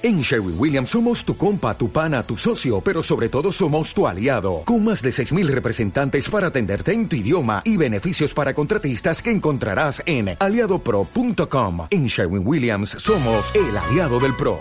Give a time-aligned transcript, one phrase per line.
[0.00, 4.06] En Sherwin Williams somos tu compa, tu pana, tu socio, pero sobre todo somos tu
[4.06, 9.20] aliado, con más de 6.000 representantes para atenderte en tu idioma y beneficios para contratistas
[9.20, 11.88] que encontrarás en aliadopro.com.
[11.90, 14.60] En Sherwin Williams somos el aliado del PRO.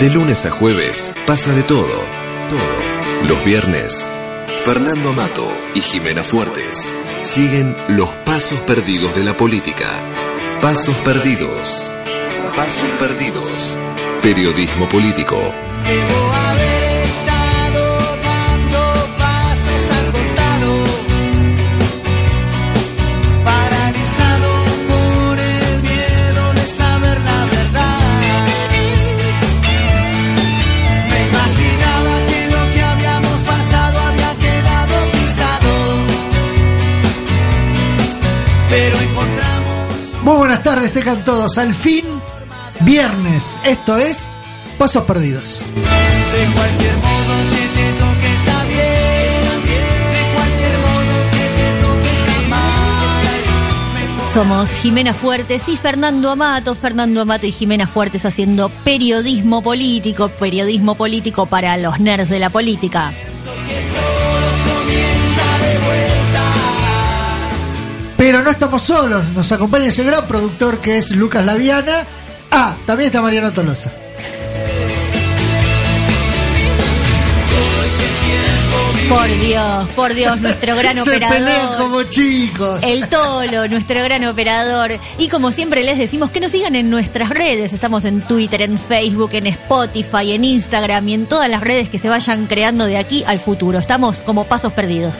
[0.00, 1.98] De lunes a jueves pasa de todo.
[2.50, 3.26] Todo.
[3.26, 4.06] Los viernes,
[4.66, 6.86] Fernando Amato y Jimena Fuertes
[7.22, 10.60] siguen los pasos perdidos de la política.
[10.60, 11.94] Pasos perdidos.
[12.52, 13.78] Pasos perdidos.
[14.22, 15.36] Periodismo político.
[15.36, 17.82] Debo haber estado
[18.22, 18.78] dando
[19.18, 20.84] pasos al costado,
[23.44, 24.48] paralizado
[24.88, 28.18] por el miedo de saber la verdad.
[31.10, 35.72] Me imaginaba que lo que habíamos pasado había quedado pisado,
[38.68, 40.22] pero encontramos.
[40.22, 41.58] Muy buenas tardes, tengan todos.
[41.58, 42.13] Al fin,
[42.84, 43.58] viernes.
[43.64, 44.28] Esto es
[44.78, 45.60] Pasos Perdidos.
[45.60, 48.82] De cualquier modo que te toque está bien,
[49.64, 54.32] de cualquier modo que te toque está mal.
[54.32, 56.74] Somos Jimena Fuertes y Fernando Amato.
[56.74, 62.50] Fernando Amato y Jimena Fuertes haciendo periodismo político, periodismo político para los nerds de la
[62.50, 63.12] política.
[68.16, 69.28] Pero no estamos solos.
[69.34, 72.04] Nos acompaña ese gran productor que es Lucas Laviana.
[72.56, 73.90] Ah, también está Mariano Tolosa.
[79.08, 81.76] Por Dios, por Dios, nuestro gran Se pelean operador.
[81.78, 82.80] como chicos.
[82.82, 84.98] El Tolo, nuestro gran operador.
[85.18, 87.72] Y como siempre les decimos que nos sigan en nuestras redes.
[87.72, 91.98] Estamos en Twitter, en Facebook, en Spotify, en Instagram y en todas las redes que
[91.98, 93.78] se vayan creando de aquí al futuro.
[93.78, 95.16] Estamos como pasos perdidos.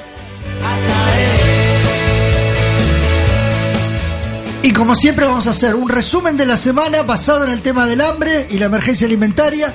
[4.64, 7.84] Y como siempre vamos a hacer un resumen de la semana basado en el tema
[7.84, 9.74] del hambre y la emergencia alimentaria.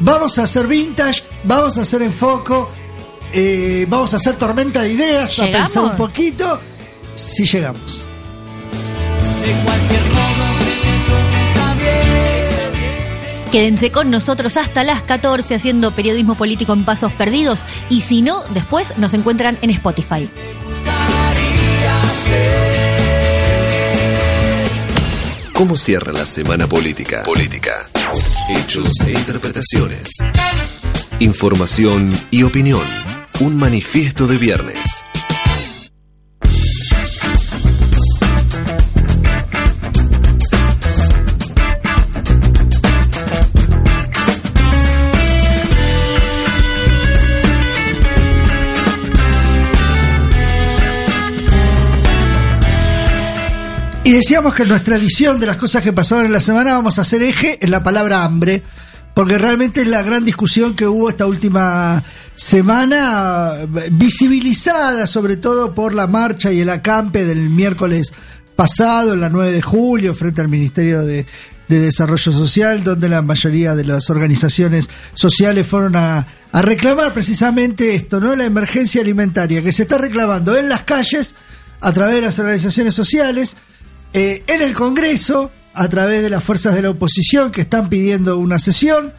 [0.00, 2.70] Vamos a hacer vintage, vamos a hacer enfoco,
[3.32, 6.60] eh, vamos a hacer tormenta de ideas, a pensar un poquito.
[7.14, 8.02] Si llegamos.
[13.50, 17.64] Quédense con nosotros hasta las 14 haciendo periodismo político en pasos perdidos.
[17.88, 20.28] Y si no, después nos encuentran en Spotify.
[25.56, 27.22] ¿Cómo cierra la semana política?
[27.22, 27.88] Política.
[28.50, 30.10] Hechos e interpretaciones.
[31.18, 32.84] Información y opinión.
[33.40, 35.06] Un manifiesto de viernes.
[54.06, 56.96] Y decíamos que en nuestra edición de las cosas que pasaron en la semana vamos
[56.96, 58.62] a hacer eje en la palabra hambre,
[59.14, 62.04] porque realmente es la gran discusión que hubo esta última
[62.36, 68.12] semana, visibilizada sobre todo por la marcha y el acampe del miércoles
[68.54, 71.26] pasado, en la 9 de julio, frente al Ministerio de,
[71.68, 78.20] de Desarrollo Social, donde la mayoría de las organizaciones sociales fueron a reclamar precisamente esto,
[78.20, 78.36] ¿no?
[78.36, 81.34] La emergencia alimentaria que se está reclamando en las calles
[81.80, 83.56] a través de las organizaciones sociales,
[84.16, 88.38] eh, en el Congreso, a través de las fuerzas de la oposición que están pidiendo
[88.38, 89.12] una sesión,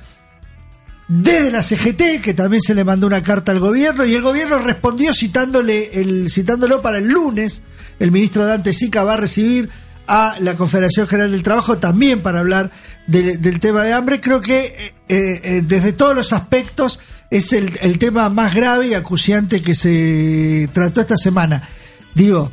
[1.08, 4.58] desde la CGT, que también se le mandó una carta al gobierno, y el gobierno
[4.60, 7.62] respondió citándole el, citándolo para el lunes.
[8.00, 9.70] El ministro Dante Sica va a recibir
[10.08, 12.72] a la Confederación General del Trabajo también para hablar
[13.08, 14.20] del- tema de hambre.
[14.20, 19.62] Creo que eh, eh, desde todos los aspectos es el tema más grave y acuciante
[19.62, 21.68] que se trató esta semana.
[22.16, 22.52] Digo,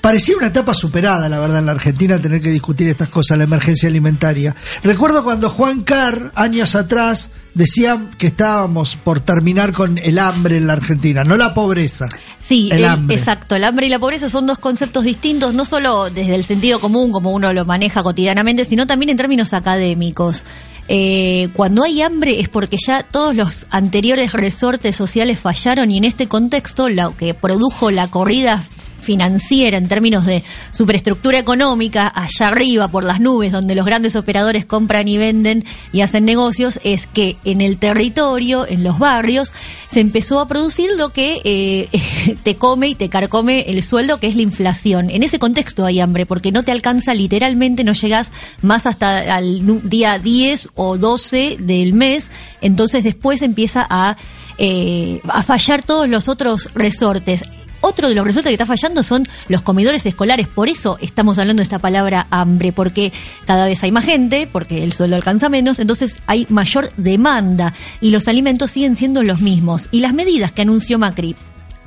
[0.00, 3.44] Parecía una etapa superada, la verdad, en la Argentina tener que discutir estas cosas, la
[3.44, 4.54] emergencia alimentaria.
[4.84, 10.68] Recuerdo cuando Juan Carr, años atrás, decía que estábamos por terminar con el hambre en
[10.68, 12.08] la Argentina, no la pobreza.
[12.42, 13.16] Sí, el hambre.
[13.16, 13.56] exacto.
[13.56, 17.10] El hambre y la pobreza son dos conceptos distintos, no solo desde el sentido común,
[17.10, 20.44] como uno lo maneja cotidianamente, sino también en términos académicos.
[20.86, 26.04] Eh, cuando hay hambre es porque ya todos los anteriores resortes sociales fallaron y en
[26.04, 28.64] este contexto lo que produjo la corrida
[29.08, 34.66] financiera en términos de superestructura económica allá arriba por las nubes donde los grandes operadores
[34.66, 35.64] compran y venden
[35.94, 39.54] y hacen negocios es que en el territorio, en los barrios,
[39.90, 44.26] se empezó a producir lo que eh, te come y te carcome el sueldo, que
[44.26, 45.08] es la inflación.
[45.08, 49.88] En ese contexto hay hambre, porque no te alcanza literalmente, no llegas más hasta al
[49.88, 52.26] día 10 o 12 del mes,
[52.60, 54.18] entonces después empieza a,
[54.58, 57.40] eh, a fallar todos los otros resortes.
[57.80, 60.48] Otro de los resultados que está fallando son los comedores escolares.
[60.48, 63.12] Por eso estamos hablando de esta palabra hambre, porque
[63.46, 68.10] cada vez hay más gente, porque el sueldo alcanza menos, entonces hay mayor demanda y
[68.10, 69.88] los alimentos siguen siendo los mismos.
[69.92, 71.36] Y las medidas que anunció Macri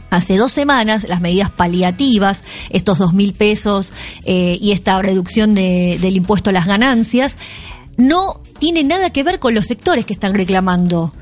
[0.09, 3.93] Hace dos semanas, las medidas paliativas, estos dos mil pesos
[4.25, 7.37] eh, y esta reducción de- del impuesto a las ganancias,
[7.95, 11.13] no tiene nada que ver con los sectores que están reclamando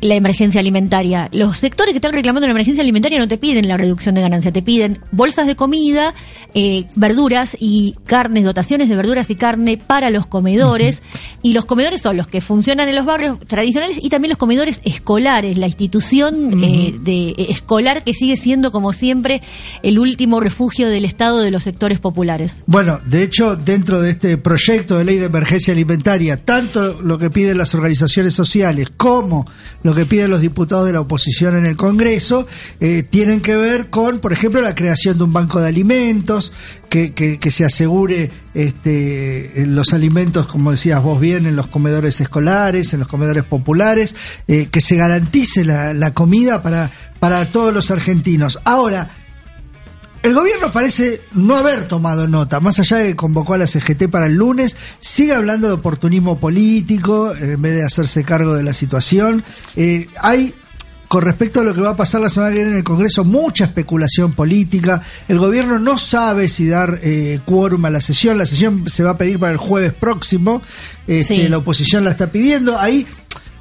[0.00, 1.28] la emergencia alimentaria.
[1.32, 4.52] Los sectores que están reclamando la emergencia alimentaria no te piden la reducción de ganancia,
[4.52, 6.14] te piden bolsas de comida,
[6.54, 11.02] eh, verduras y carnes, dotaciones de verduras y carne para los comedores.
[11.42, 14.80] Y los comedores son los que funcionan en los barrios tradicionales y también los comedores
[14.84, 19.42] escolares, la institución eh, de, eh, escolar que sigue siendo, como siempre,
[19.82, 22.56] el último refugio del Estado de los sectores populares.
[22.66, 27.30] Bueno, de hecho, dentro de este proyecto de ley de emergencia alimentaria, tanto lo que
[27.30, 29.46] piden las organizaciones sociales como
[29.90, 32.46] lo que piden los diputados de la oposición en el Congreso,
[32.80, 36.52] eh, tienen que ver con, por ejemplo, la creación de un banco de alimentos,
[36.88, 42.92] que, que- se asegure este, los alimentos, como decías vos bien, en los comedores escolares,
[42.94, 44.14] en los comedores populares,
[44.48, 48.58] eh, que se garantice la, la comida para, para todos los argentinos.
[48.64, 49.10] Ahora,
[50.22, 54.08] el gobierno parece no haber tomado nota, más allá de que convocó a la CGT
[54.10, 58.62] para el lunes, sigue hablando de oportunismo político eh, en vez de hacerse cargo de
[58.62, 59.42] la situación.
[59.76, 60.54] Eh, hay,
[61.08, 63.24] con respecto a lo que va a pasar la semana que viene en el Congreso,
[63.24, 65.00] mucha especulación política.
[65.26, 68.36] El gobierno no sabe si dar eh, quórum a la sesión.
[68.36, 70.60] La sesión se va a pedir para el jueves próximo.
[71.06, 71.48] Este, Sí.
[71.48, 72.78] La oposición la está pidiendo.
[72.78, 73.06] Ahí,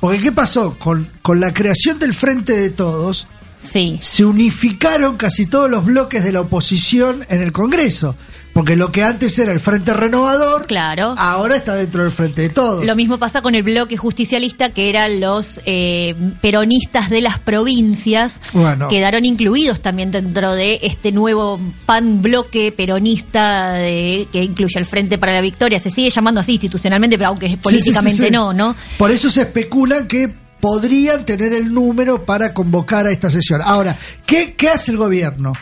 [0.01, 0.77] porque ¿qué pasó?
[0.77, 3.27] Con, con la creación del Frente de Todos,
[3.61, 3.97] Sí.
[4.01, 8.15] se unificaron casi todos los bloques de la oposición en el Congreso.
[8.51, 11.13] Porque lo que antes era el Frente Renovador, Claro.
[11.19, 12.83] ahora está dentro del Frente de Todos.
[12.83, 18.39] Lo mismo pasa con el bloque justicialista, que eran los eh, peronistas de las provincias,
[18.51, 18.87] Bueno.
[18.87, 25.19] quedaron incluidos también dentro de este nuevo pan bloque peronista de- que incluye el Frente
[25.19, 25.79] para la Victoria.
[25.79, 28.31] Se sigue llamando así institucionalmente, pero aunque Sí, sí, sí, políticamente sí.
[28.31, 28.75] no, ¿no?
[28.97, 33.61] Por eso se especula que podrían tener el número para convocar a esta sesión.
[33.63, 35.53] Ahora, ¿qué, qué hace el gobierno?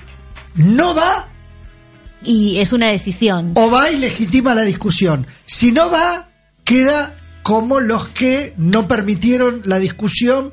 [0.56, 1.28] ¿No va
[2.24, 3.52] Y es una decisión.
[3.56, 5.28] o va y legitima la discusión?
[5.46, 6.30] Si no va,
[6.64, 10.52] queda como los que no permitieron la discusión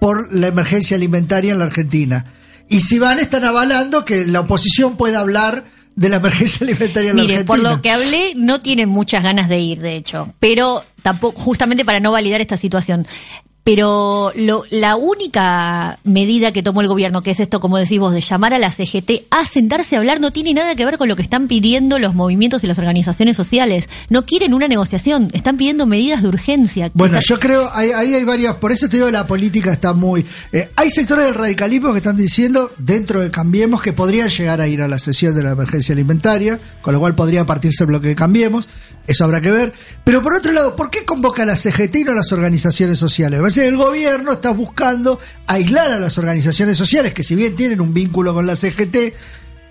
[0.00, 2.24] por la emergencia alimentaria en la Argentina.
[2.68, 7.16] Y si van, están avalando que la oposición pueda hablar de la emergencia alimentaria en
[7.18, 7.56] la Mire, Argentina.
[7.68, 11.84] por lo que hablé, no tienen muchas ganas de ir, de hecho, pero tampoco, justamente
[11.84, 13.06] para no validar esta situación.
[13.64, 18.12] Pero lo, la única medida que tomó el gobierno, que es esto, como decís vos,
[18.12, 21.08] de llamar a la CGT a sentarse a hablar, no tiene nada que ver con
[21.08, 23.88] lo que están pidiendo los movimientos y las organizaciones sociales.
[24.10, 26.90] No quieren una negociación, están pidiendo medidas de urgencia.
[26.94, 30.26] Bueno, yo creo, ahí, ahí hay varias, por eso te digo, la política está muy...
[30.52, 34.66] eh, hay sectores del radicalismo que están diciendo, dentro de Cambiemos, que podrían llegar a
[34.66, 38.08] ir a la sesión de la emergencia alimentaria, con lo cual podría partirse el bloque
[38.08, 38.68] de Cambiemos,
[39.06, 39.72] eso habrá que ver.
[40.04, 42.98] Pero por otro lado, ¿por qué convoca a la CGT y no a las organizaciones
[42.98, 43.40] sociales?
[43.54, 47.92] Que el gobierno está buscando aislar a las organizaciones sociales, que si bien tienen un
[47.94, 48.96] vínculo con la CGT,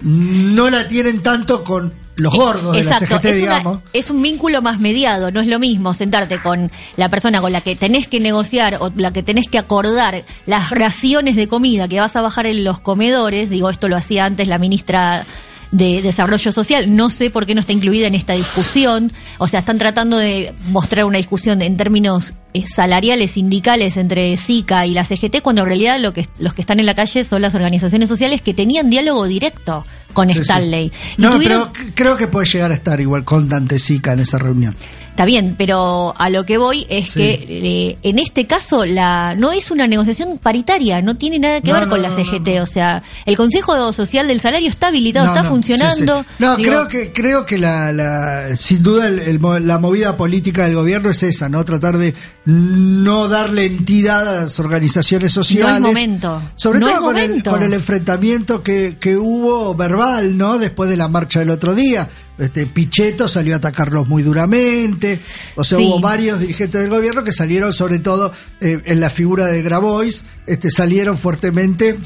[0.01, 3.79] no la tienen tanto con los gordos de la CGT, es, una- digamos.
[3.93, 7.61] es un vínculo más mediado, no es lo mismo sentarte con la persona con la
[7.61, 11.99] que tenés que negociar o la que tenés que acordar las raciones de comida que
[11.99, 15.25] vas a bajar en los comedores, digo, esto lo hacía antes la ministra
[15.71, 19.61] de Desarrollo Social, no sé por qué no está incluida en esta discusión, o sea,
[19.61, 25.05] están tratando de mostrar una discusión en términos eh, salariales, sindicales entre SICA y la
[25.05, 28.09] CGT, cuando en realidad lo que, los que están en la calle son las organizaciones
[28.09, 30.39] sociales que tenían diálogo directo con Sí.
[30.39, 30.91] Stanley.
[31.17, 34.37] No, tuvieron- pero creo que puede llegar a estar igual con Dante Sica en esa
[34.39, 34.75] reunión.
[35.11, 37.13] Está bien, pero a lo que voy es Sí.
[37.19, 41.71] que eh, en este caso la no es una negociación paritaria, no tiene nada que
[41.71, 42.63] No, ver con no, la no, CGT, no.
[42.63, 46.19] o sea, el Consejo Social del Salario está habilitado, No, está no, funcionando.
[46.19, 46.35] sí, sí.
[46.39, 50.63] No, Digo, creo que creo que la, la- sin duda el- el la movida política
[50.63, 52.15] del gobierno es esa, no tratar de
[52.45, 55.81] no darle entidad a las organizaciones sociales.
[55.81, 56.41] momento.
[56.55, 60.57] Sobre No todo es con el, con el enfrentamiento que, que hubo verbal, ¿no?
[60.57, 62.07] Después de la marcha del otro día.
[62.37, 65.19] Este Pichetto salió a atacarlos muy duramente.
[65.55, 65.85] O sea, Sí.
[65.85, 70.23] hubo varios dirigentes del gobierno que salieron, sobre todo eh, en la figura de Grabois,
[70.47, 71.99] este, salieron fuertemente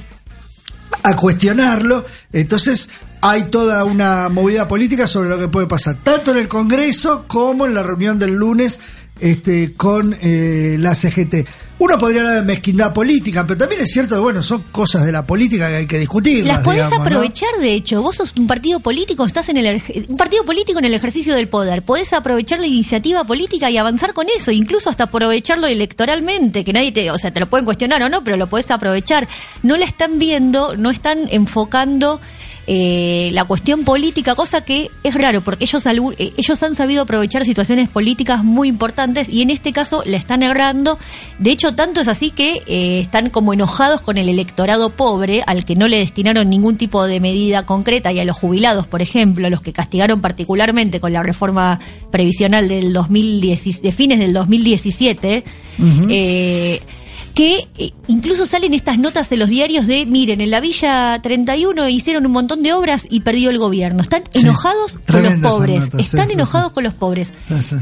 [1.04, 2.06] a cuestionarlo.
[2.34, 2.90] Entonces,
[3.22, 7.66] hay toda una movida política sobre lo que puede pasar, tanto en el Congreso como
[7.66, 8.80] en la reunión del lunes
[9.20, 11.48] este, con eh, la CGT.
[11.78, 15.12] Uno podría hablar de mezquindad política, pero también es cierto que, bueno, son cosas de
[15.12, 16.46] la política que hay que discutir.
[16.46, 17.04] Las podés digamos, ¿no?
[17.04, 18.02] aprovechar, de hecho.
[18.02, 21.50] Vos sos un partido político, estás en el un partido político en el ejercicio del
[21.50, 21.82] poder.
[21.82, 26.94] Podés aprovechar la iniciativa política y avanzar con eso, incluso hasta aprovecharlo electoralmente, que nadie
[26.94, 29.28] te, o sea, te lo pueden cuestionar o no, pero lo podés aprovechar.
[29.62, 32.22] No la están viendo, no están enfocando
[32.68, 37.46] eh, la cuestión política, cosa que es raro, porque ellos, eh, ellos han sabido aprovechar
[37.46, 40.98] situaciones políticas muy importantes y en este caso la están errando.
[41.38, 45.64] De hecho, tanto es así que eh, están como enojados con el electorado pobre, al
[45.64, 49.46] que no le destinaron ningún tipo de medida concreta, y a los jubilados, por ejemplo,
[49.46, 51.80] a los que castigaron particularmente con la reforma
[52.12, 55.44] previsional del 2010, de fines del 2017.
[56.10, 56.82] eh,
[57.36, 61.90] que eh, incluso salen estas notas en los diarios de, miren, en la Villa 31
[61.90, 64.02] hicieron un montón de obras y perdió el gobierno.
[64.02, 65.84] Están Sí, enojados con los pobres.
[66.00, 66.74] están sí, enojados sí.
[66.74, 67.34] con los pobres.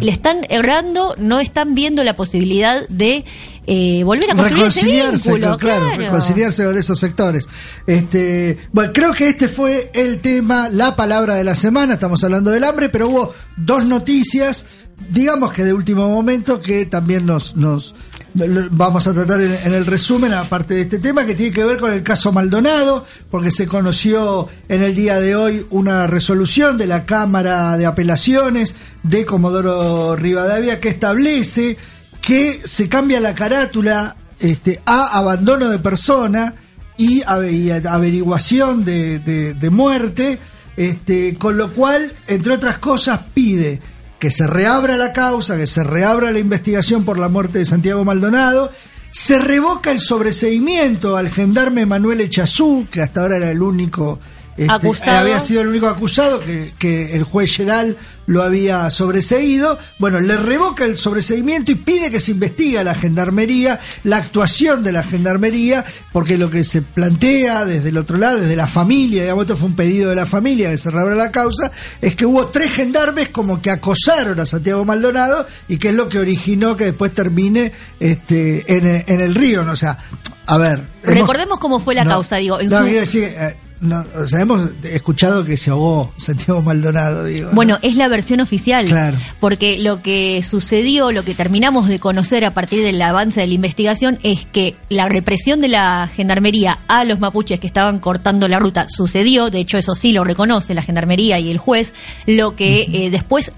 [0.02, 3.24] Le están errando, no están viendo la posibilidad de
[3.68, 5.50] eh, volver a construir ese reconciliarse, vínculo.
[5.52, 6.02] con- claro, claro.
[6.02, 7.48] reconciliarse con esos sectores.
[7.88, 11.94] Este, bueno, creo que este fue el tema, la palabra de la semana.
[11.94, 14.66] Estamos hablando del hambre, pero hubo dos noticias,
[15.12, 17.94] digamos que de último momento, que también nos, nos
[18.34, 21.92] vamos a tratar en, el resumen, aparte de este tema, que tiene que ver con
[21.94, 27.06] el caso Maldonado, porque se conoció en el día de hoy una resolución de la
[27.06, 31.78] Cámara de Apelaciones de Comodoro Rivadavia que establece
[32.22, 36.56] que se cambia la carátula este, a abandono de persona
[36.98, 40.40] y, averiguación de muerte,
[40.76, 43.80] este, con lo cual, entre otras cosas, pide
[44.24, 48.06] que se reabra la causa, que se reabra la investigación por la muerte de Santiago
[48.06, 48.72] Maldonado,
[49.12, 54.22] se revoca el sobreseimiento al gendarme Manuel Echazú, que hasta ahora era el único
[54.58, 59.78] este, había sido el único acusado que, que el juez Geral lo había sobreseído.
[60.00, 64.84] Bueno, le revoca el sobreseimiento y pide que se investigue a la gendarmería, la actuación
[64.84, 65.84] de la gendarmería,
[66.14, 69.68] porque lo que se plantea desde el otro lado, desde la familia, digamos, esto fue
[69.68, 73.28] un pedido de la familia que se reabra la causa, es que hubo tres gendarmes
[73.30, 77.72] como que acosaron a Santiago Maldonado y que es lo que originó que después termine
[78.00, 79.64] este, en, el- en el río.
[79.64, 79.74] ¿no?
[79.74, 79.98] O sea,
[80.46, 80.84] a ver.
[81.04, 84.72] hemos- Recordemos cómo fue la causa, digo, en no, su- eh, no, o sea, hemos
[84.84, 87.50] escuchado que se ahogó Santiago Maldonado, digo.
[87.50, 87.56] ¿no?
[87.56, 88.86] Bueno, es la versión oficial.
[88.86, 89.18] Claro.
[89.42, 93.54] Porque lo que sucedió, lo que terminamos de conocer a partir del avance de la
[93.54, 98.60] investigación es que la represión de la gendarmería a los mapuches que estaban cortando la
[98.60, 101.94] ruta sucedió, de hecho eso sí lo reconoce la gendarmería y el juez,
[102.26, 103.52] lo que eh, después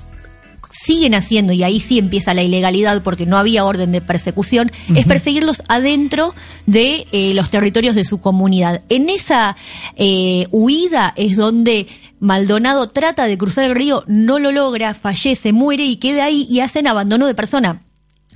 [0.83, 5.05] siguen haciendo, y ahí sí empieza la ilegalidad porque no había orden de persecución, es
[5.05, 6.33] perseguirlos adentro
[6.65, 8.81] de eh, los territorios de su comunidad.
[8.89, 9.55] En esa
[9.95, 11.87] eh, huida es donde
[12.19, 16.59] Maldonado trata de cruzar el río, no lo logra, fallece, muere y queda ahí y
[16.59, 17.81] hacen abandono de persona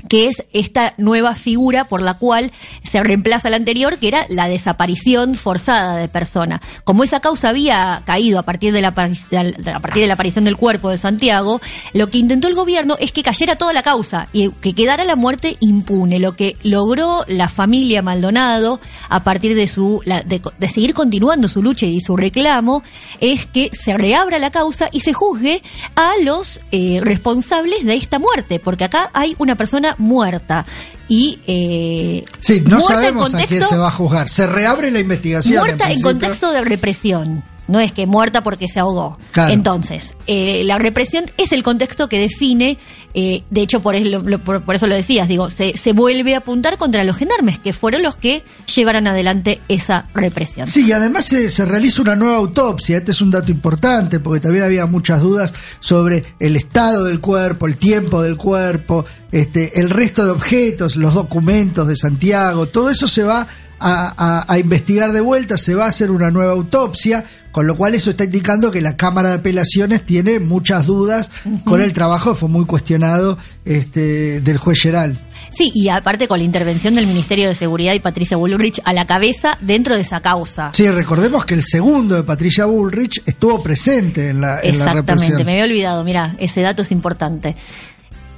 [0.07, 2.51] que es esta nueva figura por la cual
[2.83, 6.61] se reemplaza la anterior, que era la desaparición forzada de persona.
[6.83, 10.57] Como esa causa había caído a partir de la, a partir de la aparición del
[10.57, 11.61] cuerpo de Santiago,
[11.93, 15.15] lo que intentó el gobierno es que cayera toda la causa y que quedara la
[15.15, 16.19] muerte impune.
[16.19, 18.79] Lo que logró la familia Maldonado
[19.09, 22.83] a partir de su de seguir continuando su lucha y su reclamo
[23.19, 25.61] es que se reabra la causa y se juzgue
[25.95, 30.65] a los eh, responsables de esta muerte, porque acá hay una persona muerta
[31.07, 34.29] y eh, Sí, no sabemos a quién se va a juzgar.
[34.29, 35.59] Se reabre la investigación.
[35.59, 37.43] muerta en contexto de represión.
[37.69, 39.17] No es que muerta porque se ahogó.
[39.31, 39.53] Claro.
[39.53, 42.77] Entonces, eh, la represión es el contexto que define,
[43.13, 46.33] eh, de hecho por, el- lo- por, por eso lo decías, digo, se, se vuelve
[46.35, 48.43] a apuntar contra los gendarmes, que fueron los que
[48.75, 50.67] llevaron adelante esa represión.
[50.67, 52.97] Sí, y además se, se realiza una nueva autopsia.
[52.97, 57.67] Este es un dato importante porque también había muchas dudas sobre el estado del cuerpo,
[57.67, 62.65] el tiempo del cuerpo, este, el resto de objetos, los documentos de Santiago.
[62.65, 63.47] Todo eso se va
[63.79, 67.25] a, a- a investigar de vuelta, se va a hacer una nueva autopsia.
[67.51, 71.31] Con lo cual eso está indicando que la Cámara de Apelaciones tiene muchas dudas
[71.65, 75.19] con el trabajo, fue muy cuestionado este, del juez Geral.
[75.51, 79.07] Sí, y aparte con la intervención del Ministerio de Seguridad y Patricia Bullrich a la
[79.07, 80.69] cabeza dentro de esa causa.
[80.75, 85.43] Sí, recordemos que el segundo de Patricia Bullrich estuvo presente en la, en la Exactamente,
[85.43, 87.55] me había olvidado, mira, ese dato es importante.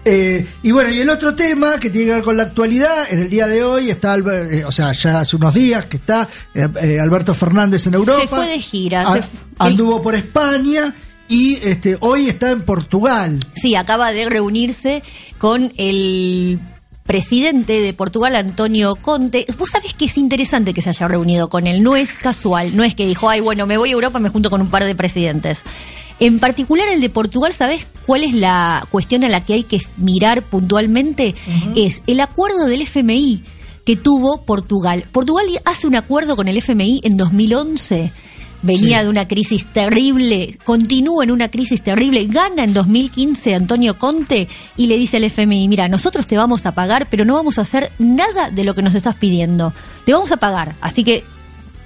[0.03, 3.19] Eh, y bueno, y el otro tema que tiene que ver con la actualidad, en
[3.19, 6.67] el día de hoy está, eh, o sea, ya hace unos días que está eh,
[6.81, 8.19] eh, Alberto Fernández en Europa.
[8.21, 9.19] Se fue de gira, A-
[9.59, 10.95] anduvo por España
[11.27, 13.39] y este hoy está en Portugal.
[13.55, 15.03] Sí, acaba de reunirse
[15.37, 16.59] con el
[17.03, 21.67] presidente de Portugal, Antonio Conte, vos sabés que es interesante que se haya reunido con
[21.67, 24.29] él, no es casual, no es que dijo, ay, bueno, me voy a Europa, me
[24.29, 25.59] junto con un par de presidentes.
[26.21, 29.81] En particular el de Portugal, ¿sabés cuál es la cuestión a la que hay que
[29.97, 31.33] mirar puntualmente?
[31.75, 33.41] Es el acuerdo del FMI
[33.85, 35.05] que tuvo Portugal.
[35.11, 38.13] Portugal hace un acuerdo con el FMI en 2011
[38.61, 39.03] venía Sí.
[39.05, 44.47] de una crisis terrible, continúa en una crisis terrible, gana en 2015 Antonio Conte
[44.77, 47.61] y le dice al FMI, mira, nosotros te vamos a pagar, pero no vamos a
[47.63, 49.73] hacer nada de lo que nos estás pidiendo.
[50.05, 51.23] Te vamos a pagar, así que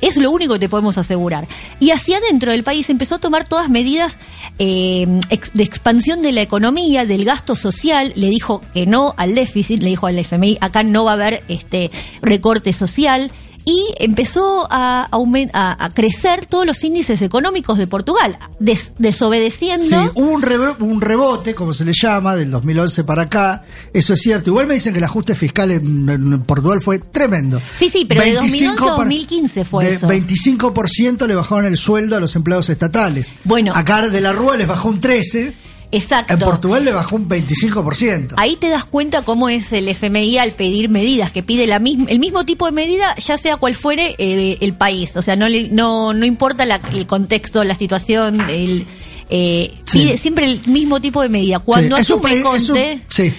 [0.07, 1.47] es lo único que te podemos asegurar.
[1.79, 4.17] Y hacia adentro del país empezó a tomar todas medidas
[4.59, 5.07] eh,
[5.53, 8.13] de expansión de la economía, del gasto social.
[8.15, 11.43] Le dijo que no al déficit, le dijo al FMI, acá no va a haber
[11.47, 13.31] este recorte social.
[13.67, 19.83] Y empezó a, a, a crecer todos los índices económicos de Portugal, des- desobedeciendo.
[19.83, 23.63] Sí, hubo un, rebo- un rebote, como se le llama, del 2011 para acá.
[23.91, 24.51] Eso es cierto.
[24.51, 27.59] Igual me dicen que el ajuste fiscal en, en Portugal fue tremendo.
[27.79, 30.07] Sí, sí, pero de 2011 a par- 2015 fue de eso.
[30.07, 33.33] 25% le bajaron el sueldo a los empleados estatales.
[33.43, 33.73] Bueno.
[33.75, 35.53] Acá de la Rúa les bajó un 13%.
[35.95, 36.33] Exacto.
[36.33, 38.33] En Portugal le bajó un 25%.
[38.37, 42.05] Ahí te das cuenta cómo es el FMI al pedir medidas, que pide la misma,
[42.09, 45.15] el mismo tipo de medida, ya sea cual fuere eh, el país.
[45.15, 48.85] O sea, no, le- no, no importa la- el contexto, la situación, el,
[49.29, 49.99] eh, Sí.
[49.99, 51.59] pide siempre el mismo tipo de medida.
[51.59, 53.33] Cuando Sí, asume Conte, sí.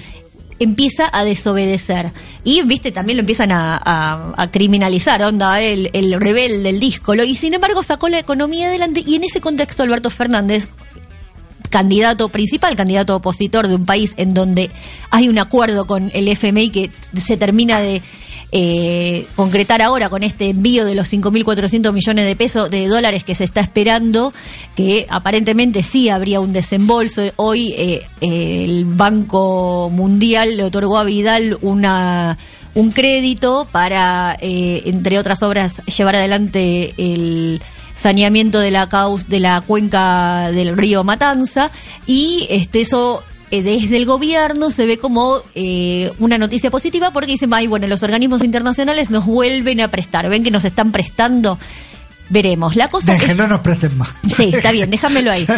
[0.59, 2.13] empieza a desobedecer.
[2.45, 7.25] Y, viste, también lo empiezan a, a- a criminalizar, onda, el, el rebelde, el díscolo.
[7.25, 9.03] Y sin embargo sacó la economía adelante.
[9.07, 10.67] Y en ese contexto Alberto Fernández,
[11.69, 14.71] candidato principal, candidato opositor de un país en donde
[15.11, 18.03] hay un acuerdo con el FMI que se termina de
[18.53, 23.35] eh, concretar ahora con este envío de los 5.400 millones de pesos, de dólares que
[23.35, 24.33] se está esperando,
[24.77, 27.23] que aparentemente sí habría un desembolso.
[27.37, 32.39] Hoy eh, el Banco Mundial le otorgó a Vidal una
[32.75, 37.63] un crédito para, eh, entre otras obras, llevar adelante el
[37.97, 41.71] saneamiento de la caus de la cuenca del río Matanza
[42.07, 47.33] y este eso eh, desde el gobierno se ve como eh, una noticia positiva porque
[47.33, 51.59] dicen, ay, bueno, los organismos internacionales nos vuelven a prestar, ven que nos están prestando,
[52.29, 52.75] veremos.
[52.77, 54.11] La cosa Deje, es no nos presten más.
[54.29, 55.47] Sí, está bien, déjamelo ahí.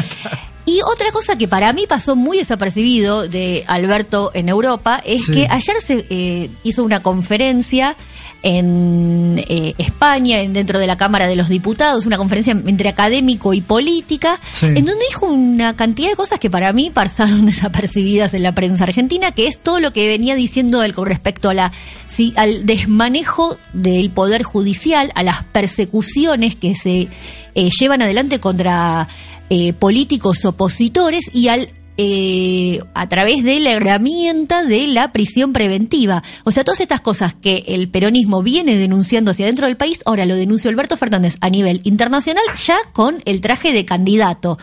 [0.67, 5.33] Y otra cosa que para mí pasó muy desapercibido de Alberto en Europa es Sí.
[5.33, 7.97] que ayer se eh, hizo una conferencia
[8.43, 13.53] en eh, España, en- dentro de la Cámara de los Diputados, una conferencia entre académico
[13.55, 14.67] y política, Sí.
[14.67, 18.85] en donde dijo una cantidad de cosas que para mí pasaron desapercibidas en la prensa
[18.85, 21.73] argentina, que es todo lo que venía diciendo él con respecto a la,
[22.09, 27.09] sí, al desmanejo del poder judicial, a las persecuciones que se
[27.55, 29.09] eh, llevan adelante contra
[29.51, 31.71] eh, políticos opositores y al
[32.01, 36.23] eh, a través de la herramienta de la prisión preventiva.
[36.45, 40.25] O sea, todas estas cosas que el peronismo viene denunciando hacia dentro del país, ahora
[40.25, 44.59] lo denunció Alberto Fernández a nivel internacional ya con el traje de candidato.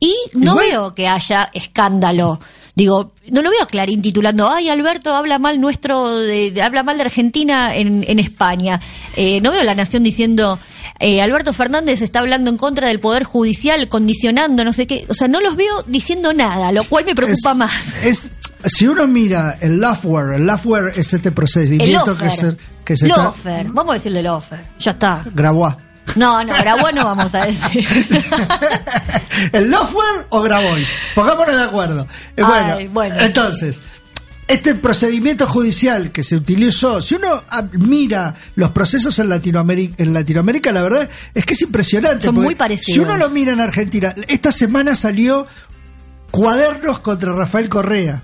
[0.00, 2.40] Y no Igual- veo que haya escándalo.
[2.78, 6.84] Digo, no lo veo a Clarín titulando, ay, Alberto habla mal nuestro, de, de- habla
[6.84, 8.80] mal de Argentina en, en España.
[9.16, 10.60] Eh, no veo a la Nación diciendo,
[11.00, 15.06] eh, Alberto Fernández está hablando en contra del Poder Judicial, condicionando, no sé qué.
[15.08, 17.72] O sea, no los veo diciendo nada, lo cual me preocupa es, más.
[18.04, 18.30] Es,
[18.64, 23.08] si uno mira el Lawfare, el Lawfare es este El procedimiento que se, que se
[23.08, 23.32] está...
[23.72, 24.64] Vamos a decirle Lofer.
[24.78, 25.24] Ya está.
[25.34, 25.74] Grabois.
[26.16, 27.86] No, no, Grabois no vamos a decir.
[29.52, 30.88] ¿El Lawfare o Grabois?
[31.14, 32.06] Pongámonos de acuerdo.
[32.36, 33.16] Eh, bueno, Ay, bueno.
[33.20, 33.80] entonces,
[34.48, 40.14] este procedimiento judicial que se utilizó, si uno ah, mira los procesos en Latinoamérica, en
[40.14, 42.24] Latinoamérica, la verdad es que es impresionante.
[42.24, 42.94] Son muy parecidos.
[42.94, 45.46] Si uno lo mira en Argentina, esta semana salió
[46.30, 48.22] cuadernos contra Rafael Correa.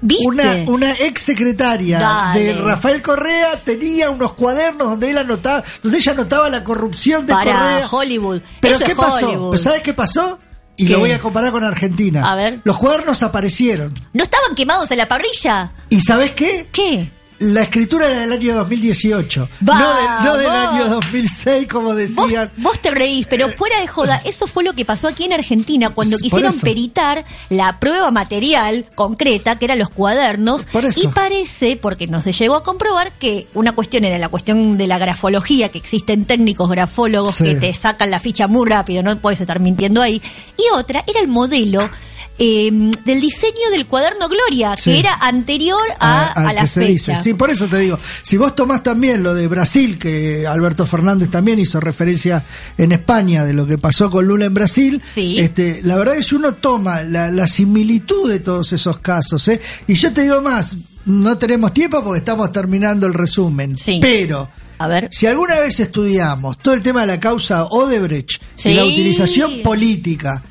[0.00, 0.26] ¿Viste?
[0.26, 2.40] Una, una ex secretaria Dale.
[2.40, 7.32] de Rafael Correa tenía unos cuadernos donde él anotaba, donde ella anotaba la corrupción de
[7.32, 7.88] Para Correa.
[7.90, 8.40] Hollywood.
[8.60, 9.26] Pero Eso ¿qué es pasó?
[9.28, 9.48] Hollywood.
[9.50, 10.38] Pues, ¿Sabes qué pasó?
[10.76, 10.92] Y ¿Qué?
[10.92, 12.30] lo voy a comparar con Argentina.
[12.30, 12.60] A ver.
[12.64, 13.94] Los cuadernos aparecieron.
[14.12, 15.70] ¿No estaban quemados en la parrilla?
[15.88, 16.68] ¿Y sabes qué?
[16.70, 17.10] ¿Qué?
[17.38, 19.48] La escritura era del año 2018.
[19.60, 22.50] No, de- no del año 2006, como decían.
[22.56, 25.90] vos te reís, pero fuera de joda, eso fue lo que pasó aquí en Argentina
[25.90, 32.22] cuando quisieron peritar la prueba material concreta, que eran los cuadernos, y parece, porque no
[32.22, 36.24] se llegó a comprobar, que una cuestión era la cuestión de la grafología, que existen
[36.24, 37.44] técnicos grafólogos Sí.
[37.44, 40.22] que te sacan la ficha muy rápido, no puedes estar mintiendo ahí,
[40.56, 41.90] y otra era el modelo
[42.38, 42.70] eh,
[43.04, 44.90] del diseño del cuaderno Gloria, Sí.
[44.92, 46.92] que era anterior a, al a la que se fecha.
[47.12, 47.16] dice.
[47.16, 51.30] Sí, por eso te digo, si vos tomás también lo de Brasil, que Alberto Fernández
[51.30, 52.44] también hizo referencia
[52.76, 55.38] en España de lo que pasó con Lula en Brasil, Sí.
[55.38, 59.60] este, la verdad es que uno toma la, la similitud de todos esos casos, ¿eh?
[59.86, 63.98] y yo te digo más, no tenemos tiempo porque estamos terminando el resumen, Sí.
[64.00, 64.50] pero...
[64.78, 65.08] A ver.
[65.10, 68.68] Si alguna vez estudiamos todo el tema de la causa Odebrecht Sí.
[68.68, 70.42] y la utilización política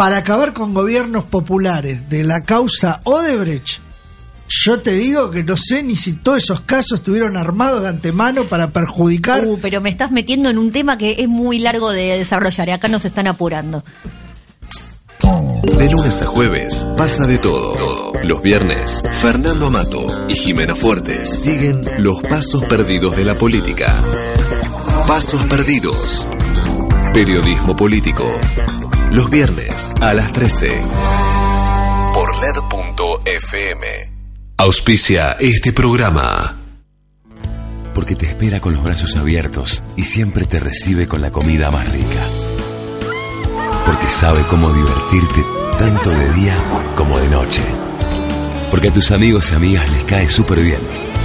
[0.00, 3.80] para acabar con gobiernos populares de la causa Odebrecht,
[4.48, 8.44] yo te digo que no sé ni si todos esos casos estuvieron armados de antemano
[8.44, 9.44] para perjudicar.
[9.44, 12.72] Uh, pero me estás metiendo en un tema que es muy largo de desarrollar y
[12.72, 13.84] acá nos están apurando.
[15.22, 17.72] De lunes a jueves pasa de todo.
[17.72, 18.12] Todo.
[18.24, 24.02] Los viernes, Fernando Amato y Jimena Fuertes siguen los pasos perdidos de la política.
[25.06, 26.26] Pasos perdidos.
[27.12, 28.24] Periodismo político.
[29.10, 30.68] Los viernes a las 13.
[32.14, 33.86] Por LED.fm.
[34.56, 36.56] Auspicia este programa.
[37.92, 41.92] porque te espera con los brazos abiertos y siempre te recibe con la comida más
[41.92, 42.24] rica.
[43.84, 45.44] Porque sabe cómo divertirte
[45.76, 47.64] tanto de día como de noche.
[48.70, 50.82] Porque a tus amigos y amigas les cae súper bien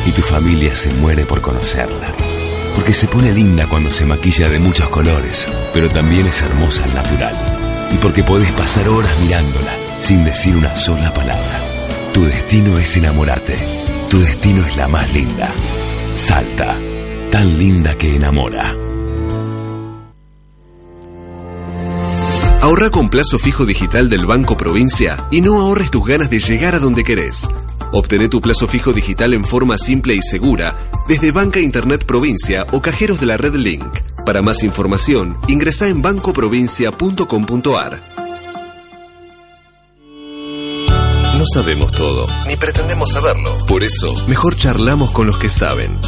[0.07, 2.15] y tu familia se muere por conocerla.
[2.75, 6.95] Porque se pone linda cuando se maquilla de muchos colores, pero también es hermosa al
[6.95, 7.54] natural.
[7.91, 11.59] Y porque podés pasar horas mirándola sin decir una sola palabra.
[12.13, 13.57] Tu destino es enamorarte.
[14.09, 15.53] Tu destino es la más linda.
[16.15, 16.77] Salta,
[17.31, 18.75] tan linda que enamora.
[22.61, 26.73] Ahorra con plazo fijo digital del Banco Provincia y no ahorres tus ganas de llegar
[26.73, 27.47] a donde querés.
[27.91, 30.75] Obtené tu plazo fijo digital en forma simple y segura
[31.07, 34.14] desde Banca Internet Provincia o cajeros de la red Link.
[34.25, 38.01] Para más información, ingresa en bancoprovincia.com.ar.
[41.37, 43.63] No sabemos todo, ni pretendemos saberlo.
[43.65, 45.99] Por eso, mejor charlamos con los que saben.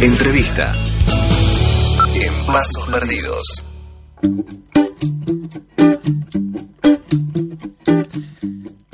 [0.00, 0.72] Entrevista.
[2.14, 3.64] En Pasos Perdidos.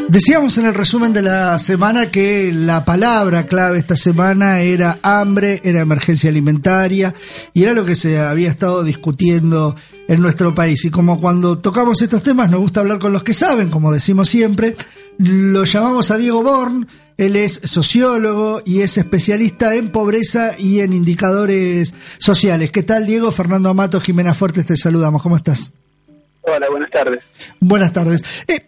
[0.09, 5.61] Decíamos en el resumen de la semana que la palabra clave esta semana era hambre,
[5.65, 7.15] era emergencia alimentaria
[7.53, 9.77] y era lo que se había estado discutiendo
[10.09, 10.83] en nuestro país.
[10.87, 14.31] Y como cuando tocamos estos temas nos gusta hablar con los que saben, como decimos
[14.31, 14.77] siempre,
[15.19, 16.89] lo llamamos a Diego Born.
[17.19, 22.71] Él es sociólogo y es especialista en pobreza y en indicadores sociales.
[22.71, 23.31] ¿Qué tal, Diego?
[23.31, 25.21] Fernando Amato, Jimena Fuertes, te saludamos.
[25.23, 25.71] ¿Cómo estás?
[26.41, 27.23] Hola, buenas tardes.
[27.61, 28.25] Buenas tardes.
[28.47, 28.65] Eh,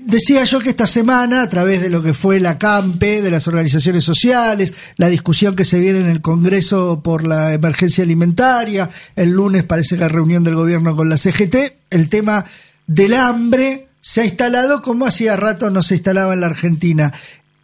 [0.00, 3.46] decía yo que esta semana, a través de lo que fue la CAMPE, de las
[3.48, 9.30] organizaciones sociales, la discusión que se viene en el Congreso por la emergencia alimentaria, el
[9.30, 11.56] lunes parece que hay reunión del gobierno con la CGT,
[11.90, 12.44] el tema
[12.86, 17.12] del hambre se ha instalado como hacía rato no se instalaba en la Argentina.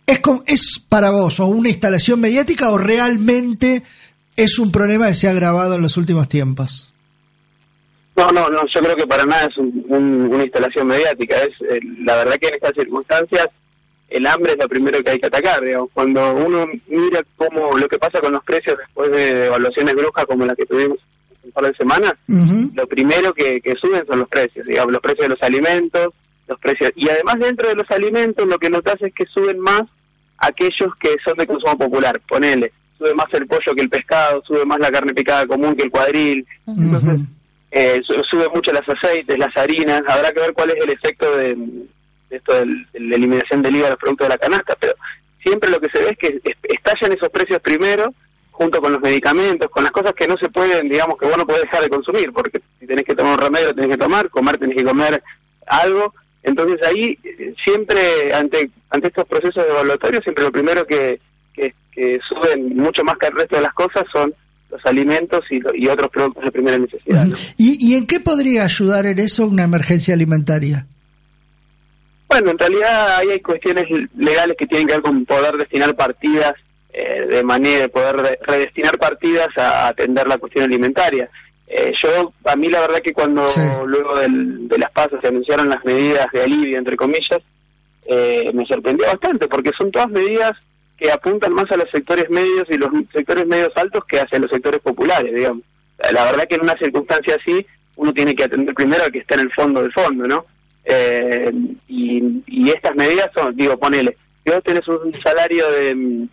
[0.06, 3.82] ¿Es, com- ¿Es para vos o una instalación mediática o realmente
[4.36, 6.93] es un problema que se ha agravado en los últimos tiempos?
[8.16, 11.36] No, no, no, yo creo que para nada es un- un- una instalación mediática.
[11.42, 13.48] Es eh, La verdad que en estas circunstancias
[14.08, 15.60] el hambre es lo primero que hay que atacar.
[15.62, 15.90] Digamos.
[15.92, 20.46] Cuando uno mira cómo lo que pasa con los precios después de evaluaciones brujas como
[20.46, 20.98] la que tuvimos
[21.42, 22.14] un par de semanas,
[22.74, 26.14] lo primero que, que suben son los precios, digamos, los precios de los alimentos,
[26.46, 29.82] los precios y además dentro de los alimentos lo que notas es que suben más
[30.38, 34.64] aquellos que son de consumo popular, ponele, sube más el pollo que el pescado, sube
[34.64, 37.20] más la carne picada común que el cuadril, entonces.
[37.76, 41.36] Eh, su- sube mucho los aceites, las harinas, habrá que ver cuál es el efecto
[41.36, 42.66] de, de esto de
[43.00, 44.94] la eliminación del IVA de los productos de la canasta, pero
[45.42, 48.14] siempre lo que se ve es que es- estallan esos precios primero
[48.52, 51.44] junto con los medicamentos, con las cosas que no se pueden, digamos, que vos no
[51.46, 54.30] podés dejar de consumir, porque si tenés que tomar un remedio, lo tenés que tomar,
[54.30, 55.20] comer, tenés que comer
[55.66, 56.14] algo.
[56.44, 61.18] Entonces ahí, eh, siempre, ante ante estos procesos evaluatorios, siempre lo primero que,
[61.54, 64.34] que suben mucho más que el resto de las cosas son
[64.74, 67.24] los alimentos y, y otros productos de primera necesidad.
[67.26, 67.36] ¿no?
[67.56, 70.86] ¿Y, ¿Y en qué podría ayudar en eso una emergencia alimentaria?
[72.28, 76.54] Bueno, en realidad ahí hay cuestiones legales que tienen que ver con poder destinar partidas
[76.92, 81.28] eh, de manera de poder re- redestinar partidas a atender la cuestión alimentaria.
[81.68, 83.60] Eh, yo, a mí la verdad que cuando Sí.
[83.86, 87.42] luego del- de las pasas se anunciaron las medidas de alivio, entre comillas,
[88.06, 90.52] eh, me sorprendió bastante porque son todas medidas
[90.96, 94.50] que apuntan más a los sectores medios y los sectores medios altos que hacia los
[94.50, 95.62] sectores populares, digamos.
[96.12, 97.64] La verdad que en una circunstancia así
[97.96, 100.46] uno tiene que atender primero al que está en el fondo del fondo, ¿no?
[100.84, 101.50] Eh,
[101.88, 106.28] y, y estas medidas son, digo, ponele, si vos tenés un salario de, mm,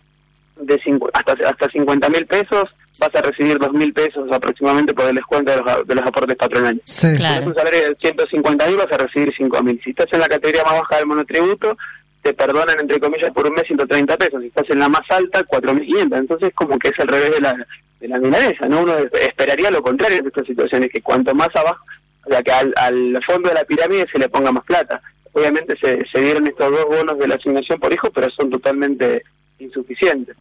[0.60, 5.06] de cincu- hasta hasta 50 mil pesos vas a recibir 2 mil pesos aproximadamente por
[5.06, 6.82] el descuento de los, de los aportes patronales.
[6.84, 7.06] Sí.
[7.08, 7.34] Si Claro.
[7.40, 9.80] tenés un salario de 150 mil vas a recibir 5 mil.
[9.82, 11.78] Si estás en la categoría más baja del monotributo,
[12.22, 14.40] te perdonan entre comillas por un mes 130 pesos.
[14.40, 16.18] Si estás en la más alta, 4.500.
[16.18, 17.66] Entonces como que es al revés de la,
[18.00, 18.82] de la milanesa, ¿no?
[18.82, 21.84] Uno esperaría lo contrario en estas situaciones, que cuanto más abajo,
[22.24, 25.00] o sea, que al, al fondo de la pirámide se le ponga más plata.
[25.32, 29.22] Obviamente se, se dieron estos dos bonos de la asignación por hijo, pero son totalmente
[29.58, 30.36] insuficientes.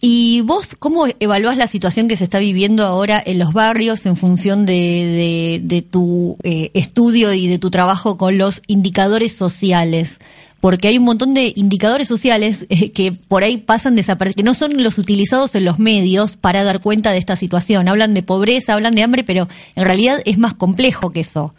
[0.00, 4.16] ¿Y vos cómo evaluás la situación que se está viviendo ahora en los barrios en
[4.16, 10.18] función de, de- de tu eh, estudio y de tu trabajo con los indicadores sociales?
[10.64, 14.54] Porque hay un montón de indicadores sociales eh, que por ahí pasan desapercibidos, que no
[14.54, 17.86] son los utilizados en los medios para dar cuenta de esta situación.
[17.86, 19.46] Hablan de pobreza, hablan de hambre, pero
[19.76, 21.54] en realidad es más complejo que eso.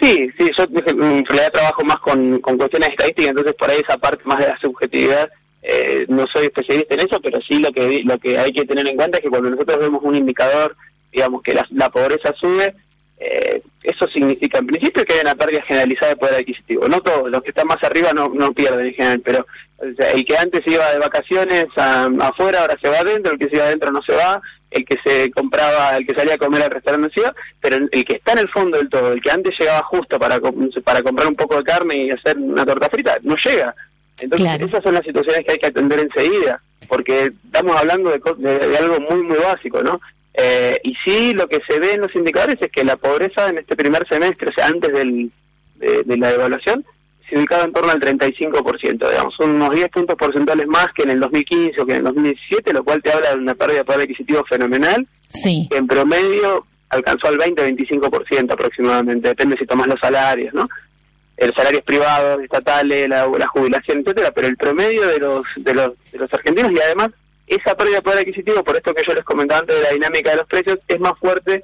[0.00, 3.98] Sí, sí, yo en realidad trabajo más con, con cuestiones estadísticas, entonces por ahí esa
[3.98, 5.28] parte más de la subjetividad,
[5.62, 8.88] eh, no soy especialista en eso, pero sí lo que lo que hay que tener
[8.88, 10.74] en cuenta es que cuando nosotros vemos un indicador,
[11.12, 12.74] digamos que la pobreza sube,
[13.20, 16.88] eh, eso significa en principio que hay una pérdida generalizada de poder adquisitivo.
[16.88, 19.46] No todos, los que están más arriba no, no pierden en general, pero
[19.78, 23.38] o sea, el que antes iba de vacaciones a- afuera ahora se va adentro, el
[23.38, 26.38] que se iba adentro no se va, el que se compraba, el que salía a
[26.38, 29.20] comer al restaurante se iba, pero el que está en el fondo del todo, el
[29.20, 30.38] que antes llegaba justo para,
[30.84, 33.74] para comprar un poco de carne y hacer una torta frita, no llega.
[34.20, 34.66] Entonces Claro.
[34.66, 38.76] esas son las situaciones que hay que atender enseguida, porque estamos hablando de, de- de
[38.78, 40.00] algo muy, muy básico, ¿no?
[40.34, 43.58] Eh, y sí, lo que se ve en los indicadores es que la pobreza en
[43.58, 45.30] este primer semestre, o sea, antes del,
[45.76, 46.84] de, de la evaluación,
[47.28, 51.20] se ubicaba en torno al 35%, digamos, unos 10 puntos porcentuales más que en el
[51.20, 54.00] 2015 o que en el 2017, lo cual te habla de una pérdida de poder
[54.02, 55.68] adquisitivo fenomenal, Sí.
[55.70, 60.66] que en promedio alcanzó al 20-25% aproximadamente, depende si tomas los salarios, ¿no?
[61.38, 65.92] Los salarios privados, estatales, la, la jubilación, etcétera, pero el promedio de los, de los
[66.12, 67.10] de los argentinos y además
[67.50, 70.30] esa pérdida de poder adquisitivo, por esto que yo les comentaba antes de la dinámica
[70.30, 71.62] de los precios, es más fuerte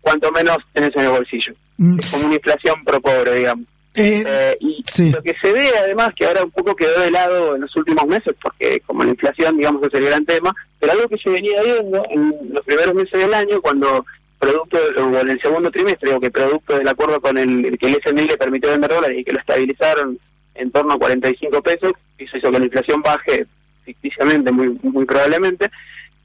[0.00, 1.52] cuanto menos tenés en el bolsillo.
[1.78, 1.98] Mm.
[1.98, 3.66] Es como una inflación pro pobre, digamos.
[3.96, 5.10] Eh, Eh, y sí.
[5.10, 8.06] lo que se ve además que ahora un poco quedó de lado en los últimos
[8.06, 11.62] meses, porque como la inflación, digamos, es el gran tema, pero algo que se venía
[11.62, 14.04] viendo en los primeros meses del año, cuando
[14.38, 17.86] producto, o en el segundo trimestre, o que producto del acuerdo con el, el que
[17.86, 20.18] el SMI le permitió vender dólares y que lo estabilizaron
[20.54, 23.46] en torno a 45 pesos, eso hizo que la inflación baje
[23.86, 25.70] ficticiamente, muy, muy probablemente,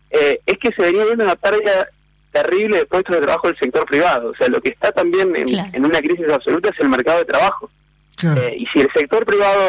[0.09, 1.87] eh, es que se venía viendo una pérdida
[2.33, 4.31] terrible de puestos de trabajo del sector privado.
[4.31, 5.69] O sea, lo que está también en, Claro.
[5.73, 7.69] en una crisis absoluta es el mercado de trabajo.
[8.17, 8.41] claro.
[8.41, 9.61] Eh, y si el sector privado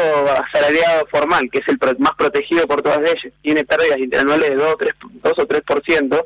[0.45, 4.55] asalariado formal, que es el pro- más protegido por todas leyes, tiene pérdidas interanuales de
[4.55, 6.23] 2, 3, 2 o 3%,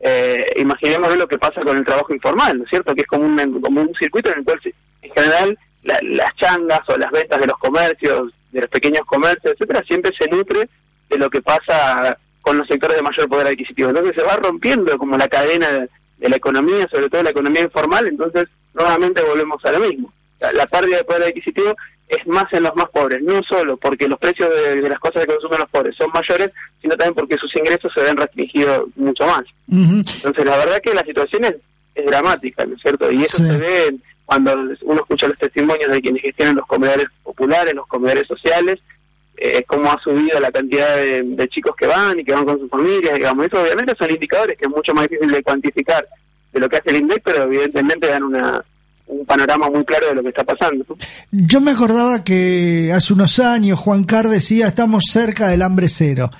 [0.00, 2.94] eh, imaginemos lo que pasa con el trabajo informal, ¿no es cierto?
[2.94, 6.34] Que es como un, como un circuito en el cual, se- en general, la- las
[6.36, 10.68] changas o las ventas de los comercios, de los pequeños comercios, etcétera, siempre se nutre
[11.10, 13.90] de lo que pasa con los sectores de mayor poder adquisitivo.
[13.90, 17.62] Entonces se va rompiendo como la cadena de, de la economía, sobre todo la economía
[17.62, 20.12] informal, entonces nuevamente volvemos a lo mismo.
[20.40, 21.74] La, la pérdida de poder adquisitivo
[22.08, 25.24] es más en los más pobres, no solo porque los precios de, de las cosas
[25.26, 29.26] que consumen los pobres son mayores, sino también porque sus ingresos se ven restringidos mucho
[29.26, 29.44] más.
[30.16, 31.54] Entonces, la verdad que la situación es,
[31.94, 33.10] es dramática, ¿no es cierto?
[33.12, 33.44] Y eso Sí.
[33.46, 38.26] se ve cuando uno escucha los testimonios de quienes gestionan los comedores populares, los comedores
[38.26, 38.78] sociales,
[39.42, 42.68] eh, cómo ha subido la cantidad de, chicos que van y que van con sus
[42.68, 43.46] familias, digamos.
[43.46, 46.06] Eso obviamente son indicadores que es mucho más difícil de cuantificar
[46.52, 48.62] de lo que hace el INDEC, pero evidentemente dan una
[49.06, 50.84] un panorama muy claro de lo que está pasando.
[51.32, 56.30] Yo me acordaba que hace unos años Juan Carr decía estamos cerca del hambre cero.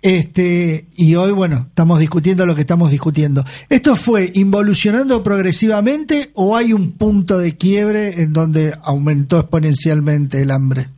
[0.00, 3.44] Este, y hoy, bueno, estamos discutiendo lo que estamos discutiendo.
[3.68, 10.52] ¿Esto fue involucionando progresivamente o hay un punto de quiebre en donde aumentó exponencialmente el
[10.52, 10.88] hambre?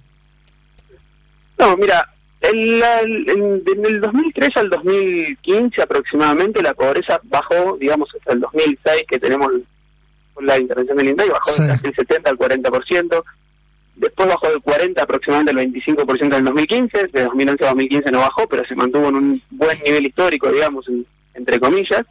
[1.58, 2.08] No, mira,
[2.40, 8.40] el, el- en, en el 2003 al 2015 aproximadamente la pobreza bajó, digamos, hasta el
[8.40, 9.50] 2006 que tenemos
[10.40, 11.62] la intervención del INDEC, bajó Sí.
[11.62, 13.24] de casi el 70 al 40%,
[13.96, 18.20] después bajó del 40 aproximadamente al 25% en el 2015, de 2011 a 2015 no
[18.20, 22.06] bajó, pero se mantuvo en un buen nivel histórico, digamos, en- entre comillas.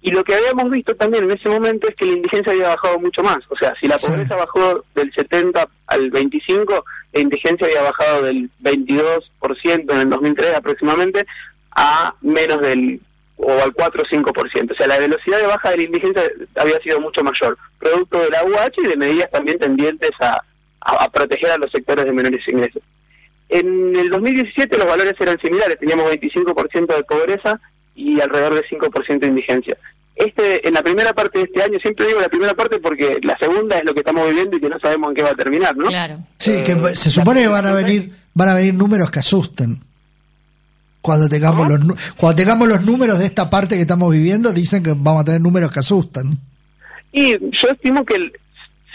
[0.00, 2.98] Y lo que habíamos visto también en ese momento es que la indigencia había bajado
[3.00, 3.38] mucho más.
[3.48, 4.06] O sea, si la Sí.
[4.06, 10.54] pobreza bajó del 70 al 25, la indigencia había bajado del 22% en el 2003
[10.54, 11.26] aproximadamente
[11.72, 13.00] a menos del
[13.40, 14.72] o al 4 o 5%.
[14.72, 16.22] O sea, la velocidad de baja de la indigencia
[16.56, 20.42] había sido mucho mayor, producto de la UH y de medidas también tendientes a,
[20.80, 22.82] a- a proteger a los sectores de menores ingresos.
[23.48, 27.60] En el 2017 los valores eran similares, teníamos 25% de pobreza
[27.98, 29.76] y alrededor de 5% de indigencia.
[30.14, 33.36] Este, en la primera parte de este año, siempre digo la primera parte porque la
[33.38, 35.76] segunda es lo que estamos viviendo y que no sabemos en qué va a terminar,
[35.76, 35.86] ¿no?
[35.88, 36.18] Claro.
[36.38, 39.20] Sí, Eh, que se la supone que van a venir, van a venir números que
[39.20, 39.80] asusten.
[41.00, 44.92] Cuando tengamos, los, cuando tengamos los números de esta parte que estamos viviendo, dicen que
[44.96, 46.36] vamos a tener números que asustan.
[47.12, 48.32] Y yo estimo que el-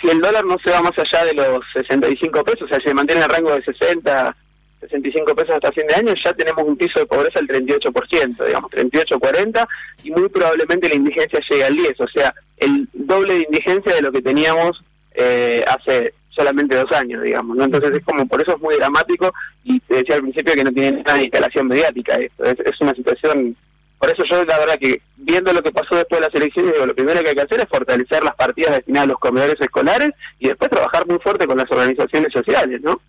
[0.01, 2.89] si el dólar no se va más allá de los 65 pesos, o sea, si
[2.89, 4.35] se mantiene en el rango de 60,
[4.83, 8.71] 65 pesos hasta fin de año, ya tenemos un piso de pobreza del 38%, digamos,
[8.71, 9.67] 38-40,
[10.03, 14.01] y muy probablemente la indigencia llegue al 10, o sea, el doble de indigencia de
[14.01, 14.83] lo que teníamos
[15.15, 17.65] eh, hace solamente dos años, digamos, ¿no?
[17.65, 20.71] Entonces es como, por eso es muy dramático, y te decía al principio que no
[20.71, 23.55] tiene nada de instalación mediática esto, es, es una situación
[24.03, 26.85] por eso yo, la verdad, que viendo lo que pasó después de las elecciones, digo,
[26.85, 30.09] lo primero que hay que hacer es fortalecer las partidas destinadas a los comedores escolares
[30.39, 32.99] y después trabajar muy fuerte con las organizaciones sociales, ¿no?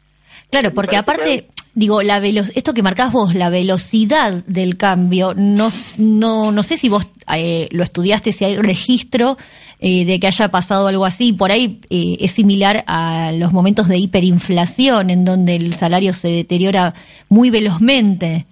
[0.60, 5.70] Claro, porque aparte, digo, la velo- esto que marcás vos, la velocidad del cambio, no,
[5.98, 9.36] no, no sé si vos eh, lo estudiaste, si hay registro
[9.80, 11.32] eh, de que haya pasado algo así.
[11.32, 16.28] Por ahí eh, es similar a los momentos de hiperinflación, en donde el salario se
[16.28, 16.94] deteriora
[17.28, 18.46] muy velozmente.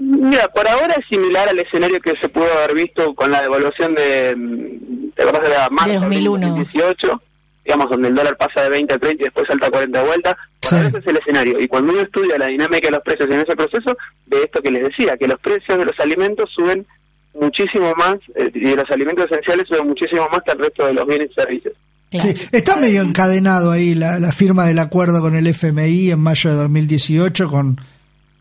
[0.00, 3.94] Mira, por ahora es similar al escenario que se pudo haber visto con la devaluación
[3.94, 6.48] de, mm, ¿te acordás de la marzo De 2001.
[6.48, 7.22] 2018?
[7.66, 10.06] Digamos, donde el dólar pasa de 20 a 30 y después salta a 40 de
[10.06, 10.36] vuelta.
[10.60, 10.76] Por Sí.
[10.76, 11.60] ahora ese es el escenario.
[11.60, 14.70] Y cuando uno estudia la dinámica de los precios en ese proceso, de esto que
[14.70, 16.86] les decía, que los precios de los alimentos suben
[17.34, 20.94] muchísimo más, eh, y de los alimentos esenciales suben muchísimo más que el resto de
[20.94, 21.74] los bienes y servicios.
[22.12, 26.50] Sí, está medio encadenado ahí la, la firma del acuerdo con el FMI en mayo
[26.50, 27.80] de 2018 con,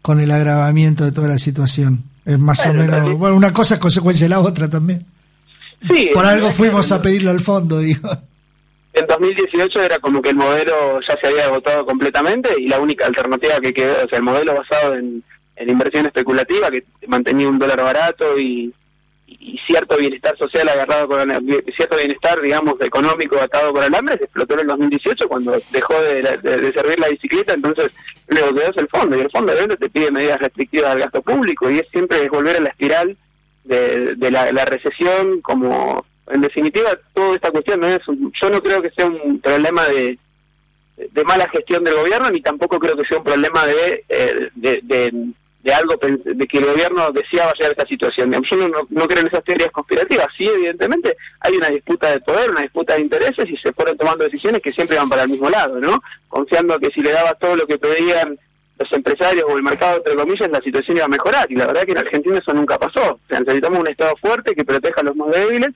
[0.03, 2.03] con el agravamiento de toda la situación.
[2.25, 5.03] Es más Bueno, o menos, también- bueno, una cosa es consecuencia de la otra también.
[5.91, 8.07] Sí, Por algo fuimos a pedirlo al fondo, digo.
[8.95, 13.05] En 2018 era como que el modelo ya se había agotado completamente y la única
[13.05, 15.21] alternativa que quedó, o sea, el modelo basado en,
[15.58, 18.73] en inversión especulativa que mantenía un dólar barato y,
[19.27, 21.29] y cierto bienestar social agarrado con
[21.75, 26.01] cierto bienestar, digamos, económico atado con el hambre, se explotó en el 2018 cuando dejó
[26.01, 27.91] de, de- de servir la bicicleta, entonces
[28.27, 31.21] luego quedó es el fondo y el fondo obviamente te pide medidas restrictivas al gasto
[31.21, 33.17] público y es siempre volver a la espiral
[33.65, 38.61] de, de la recesión como en definitiva toda esta cuestión no es un- yo no
[38.61, 40.17] creo que sea un problema de
[40.97, 44.79] de mala gestión del gobierno ni tampoco creo que sea un problema de eh, de,
[44.83, 45.11] de,
[45.61, 49.19] de algo de que el gobierno deseaba llegar a esta situación yo no, no, creo
[49.21, 53.49] en esas teorías conspirativas sí evidentemente hay una disputa de poder una disputa de intereses
[53.49, 56.91] y se fueron tomando decisiones que siempre van para el mismo lado no confiando que
[56.91, 58.39] si le daba todo lo que pedían
[58.77, 61.49] los empresarios o el mercado, entre comillas, la situación iba a mejorar.
[61.49, 63.13] Y la verdad que en Argentina eso nunca pasó.
[63.13, 65.69] O sea, necesitamos un Estado fuerte que proteja a los más débiles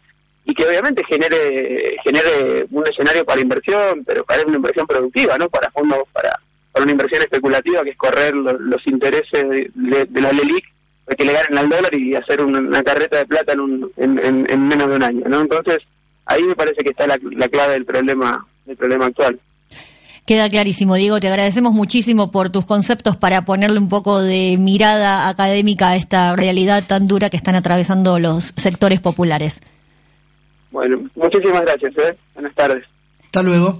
[0.46, 5.50] y que obviamente genere genere un escenario para inversión, pero para una inversión productiva, ¿no?
[5.50, 6.40] Para fondos, para,
[6.72, 10.66] para una inversión especulativa, que es correr lo- los intereses de, la LELIC
[11.06, 13.92] para que le ganen al dólar y hacer una, una carreta de plata en, un-
[13.98, 15.42] en, en- en menos de un año, ¿no?
[15.42, 15.78] Entonces,
[16.26, 19.40] ahí me parece que está la, la clave del problema del problema actual.
[20.26, 21.20] Queda clarísimo, Diego.
[21.20, 26.36] Te agradecemos muchísimo por tus conceptos para ponerle un poco de mirada académica a esta
[26.36, 29.60] realidad tan dura que están atravesando los sectores populares.
[30.72, 32.18] Bueno, muchísimas gracias, ¿eh?
[32.34, 32.86] Buenas tardes.
[33.26, 33.80] Hasta luego.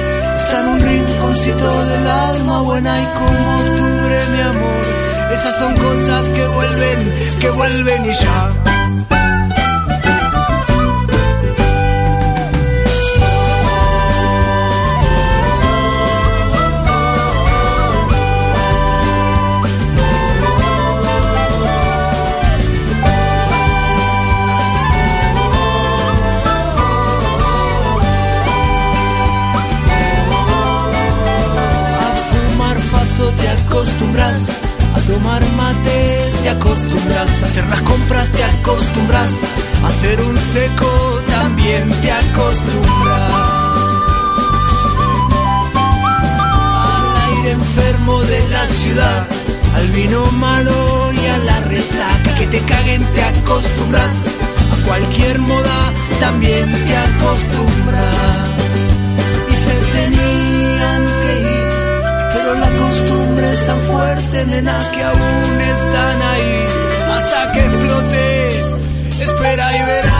[0.43, 4.85] Está en un rinconcito del alma buena y como octubre, mi amor,
[5.33, 8.70] Esas son cosas que vuelven, que vuelven y ya.
[33.81, 34.61] Acostumbras
[34.93, 39.31] a tomar mate, te acostumbras a hacer las compras, te acostumbras
[39.83, 43.33] a hacer un seco, también te acostumbras.
[46.85, 49.27] Al aire enfermo de la ciudad,
[49.75, 54.13] al vino malo y a la resaca, que te caguen, te acostumbras.
[54.73, 58.50] A cualquier moda, también te acostumbras
[64.21, 66.65] fuerte, nena, que aún están ahí
[67.09, 68.49] hasta que explote.
[69.23, 70.10] Espera y verás.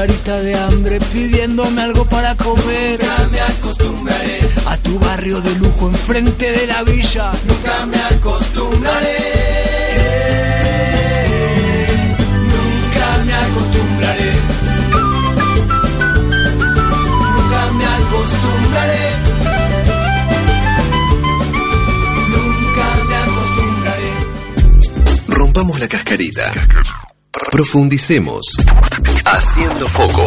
[0.00, 2.98] Carita de hambre pidiéndome algo para comer.
[3.02, 4.40] Nunca me acostumbraré.
[4.66, 7.30] A tu barrio de lujo enfrente de la villa.
[7.46, 9.18] Nunca me acostumbraré.
[12.54, 14.32] Nunca me acostumbraré.
[17.36, 19.10] Nunca me acostumbraré.
[25.28, 26.52] rompamos la cascarita.
[27.52, 28.56] Profundicemos.
[29.32, 30.22] Haciendo foco.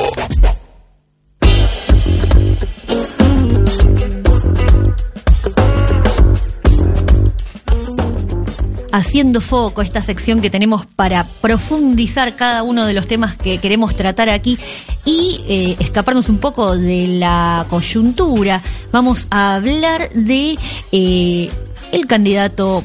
[8.93, 13.93] Haciendo foco, esta sección que tenemos para profundizar cada uno de los temas que queremos
[13.93, 14.57] tratar aquí
[15.03, 18.63] y eh, escaparnos un poco de la coyuntura.
[18.93, 20.57] Vamos a hablar de
[20.93, 21.51] eh,
[21.91, 22.83] el candidato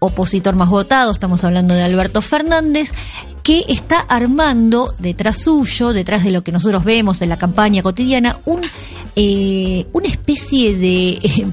[0.00, 2.90] opositor más votado, estamos hablando de Alberto Fernández,
[3.42, 8.38] que está armando detrás suyo, detrás de lo que nosotros vemos en la campaña cotidiana,
[8.44, 8.60] un,
[9.16, 11.46] eh, una especie de eh,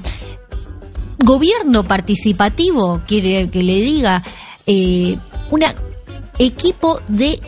[1.18, 4.22] gobierno participativo, quiere que le diga,
[4.66, 5.16] eh,
[5.50, 5.64] un
[6.38, 7.40] equipo de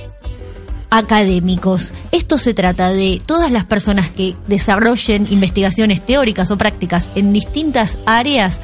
[0.90, 1.92] académicos.
[2.10, 7.98] Esto se trata de todas las personas que desarrollen investigaciones teóricas o prácticas en distintas
[8.04, 8.60] áreas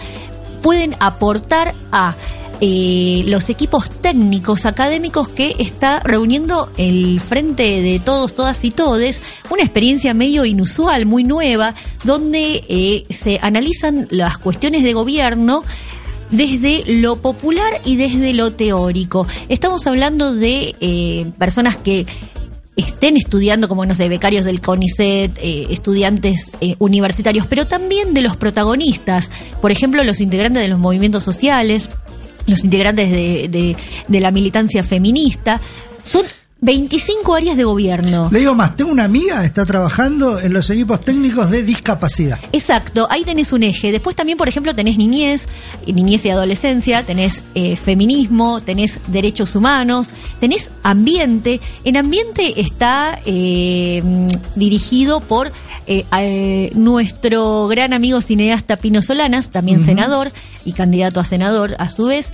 [0.62, 2.16] pueden aportar a
[2.61, 9.62] los equipos técnicos académicos que está reuniendo el frente de todos, todas y todes, una
[9.62, 15.64] experiencia medio inusual, muy nueva, donde eh, se analizan las cuestiones de gobierno
[16.30, 19.26] desde lo popular y desde lo teórico.
[19.48, 22.06] Estamos hablando de eh, personas que
[22.76, 28.36] estén estudiando, como no sé, becarios del CONICET, eh, estudiantes universitarios, pero también de los
[28.36, 29.30] protagonistas,
[29.61, 31.90] por ejemplo, los integrantes de los movimientos sociales,
[32.49, 33.76] los integrantes de, de,
[34.09, 35.61] de la militancia feminista,
[36.03, 36.24] son
[36.61, 38.28] 25 áreas de gobierno.
[38.32, 42.40] Le digo más, tengo una amiga que está trabajando en los equipos técnicos de discapacidad.
[42.52, 43.92] Exacto, ahí tenés un eje.
[43.92, 45.46] Después también, por ejemplo, tenés niñez,
[45.86, 51.61] niñez y adolescencia, tenés eh, feminismo, tenés derechos humanos, tenés ambiente.
[51.84, 54.02] En ambiente está eh,
[54.56, 55.52] dirigido por
[55.86, 60.32] eh, nuestro gran amigo cineasta Pino Solanas, también senador
[60.64, 62.30] y candidato a senador a su vez.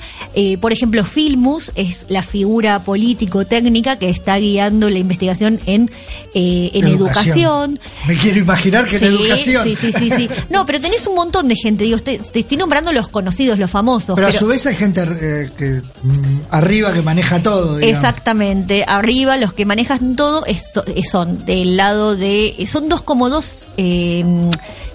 [0.60, 5.90] por ejemplo, Filmus es la figura político-técnica que está guiando la investigación en,
[6.34, 7.78] eh, en educación.
[8.06, 9.64] Me quiero imaginar que en educación.
[9.64, 10.28] Sí, sí, sí, sí.
[10.50, 11.84] No, pero tenés un montón de gente.
[11.84, 14.14] Digo, te, estoy nombrando los conocidos, los famosos.
[14.16, 17.78] Pero, a su vez hay gente eh, que mm, arriba que maneja todo.
[17.78, 18.84] Exactamente.
[18.86, 22.66] Arriba los que manejan todo esto, son del lado de.
[22.70, 23.68] Son dos como dos.
[23.76, 24.24] Eh,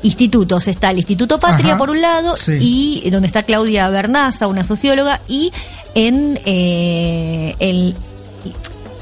[0.02, 0.68] institutos.
[0.70, 5.52] Está el Instituto Patria, por un lado, y donde está Claudia Bernaza, una socióloga, y
[5.94, 7.96] en el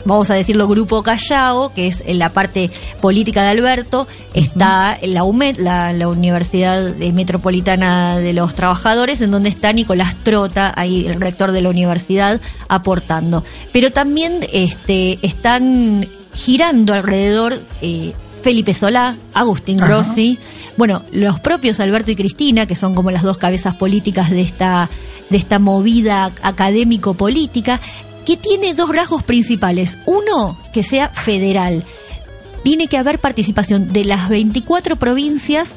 [0.08, 5.24] vamos a decirlo, Grupo Callao, que es en la parte política de Alberto, está la
[5.24, 11.06] UMED, la, la Universidad eh, Metropolitana de los Trabajadores, en donde está Nicolás Trota, ahí
[11.06, 13.44] el rector de la universidad, aportando.
[13.74, 19.92] Pero también este, están girando alrededor eh, Felipe Solá, Agustín Ajá.
[19.92, 20.40] Rossi,
[20.78, 24.90] bueno, los propios Alberto y Cristina, que son como las dos cabezas políticas de esta,
[25.30, 27.82] de esta movida académico-política,
[28.28, 29.98] que tiene dos rasgos principales.
[30.06, 31.86] Uno, que sea federal.
[32.62, 35.70] Tiene que haber participación de las 24 provincias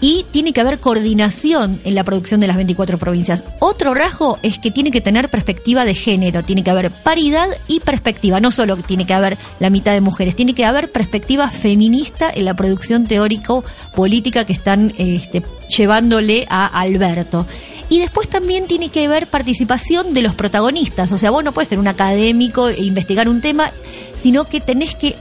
[0.00, 3.44] y tiene que haber coordinación en la producción de las 24 provincias.
[3.58, 7.80] Otro rasgo es que tiene que tener perspectiva de género, tiene que haber paridad y
[7.80, 8.40] perspectiva.
[8.40, 12.46] No solo tiene que haber la mitad de mujeres, tiene que haber perspectiva feminista en
[12.46, 17.46] la producción teórico-política que están este, llevándole a Alberto.
[17.88, 21.12] Y después también tiene que haber participación de los protagonistas.
[21.12, 23.72] O sea, vos no puedes ser un académico e investigar un tema,
[24.14, 25.16] sino que tenés que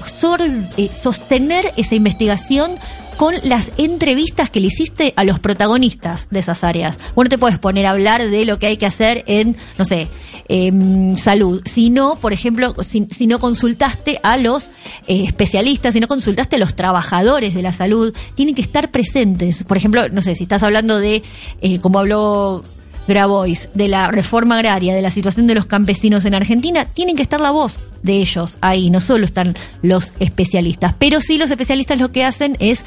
[0.78, 2.74] eh, sostener esa investigación
[3.20, 6.98] con las entrevistas que le hiciste a los protagonistas de esas áreas.
[7.16, 9.84] Vos no te puedes poner a hablar de lo que hay que hacer en, no
[9.84, 10.08] sé,
[10.48, 14.72] em, salud, si no, por ejemplo, si, si no consultaste a los
[15.06, 19.66] eh, especialistas, si no consultaste a los trabajadores de la salud, tienen que estar presentes.
[19.66, 21.22] Por ejemplo, no sé, si estás hablando de,
[21.60, 22.64] eh, como habló
[23.10, 27.24] Grabois, de la reforma agraria, de la situación de los campesinos en Argentina, tienen que
[27.24, 32.00] estar la voz de ellos ahí, no solo están los especialistas, pero sí los especialistas
[32.00, 32.84] lo que hacen es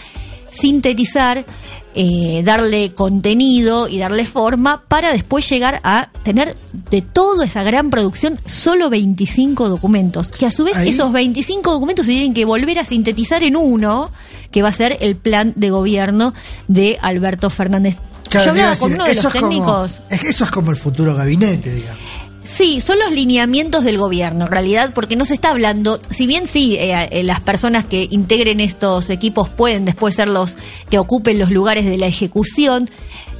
[0.51, 1.45] sintetizar,
[1.95, 6.57] eh, darle contenido y darle forma para después llegar a tener
[6.91, 10.91] de toda esa gran producción solo 25 documentos, que a su vez Ahí.
[10.91, 14.11] esos 25 documentos se tienen que volver a sintetizar en uno,
[14.51, 16.35] que va a ser el plan de gobierno
[16.69, 17.99] de Alberto Fernández.
[18.33, 20.01] Claro, Yo hablaba con uno de los como- técnicos.
[20.11, 22.01] eso es como el futuro gabinete, digamos.
[22.45, 26.47] Sí, son los lineamientos del gobierno, en realidad, porque no se está hablando, si bien
[26.47, 30.57] sí, eh, eh, las personas que integren estos equipos pueden después ser los
[30.91, 32.91] que ocupen los lugares de la ejecución,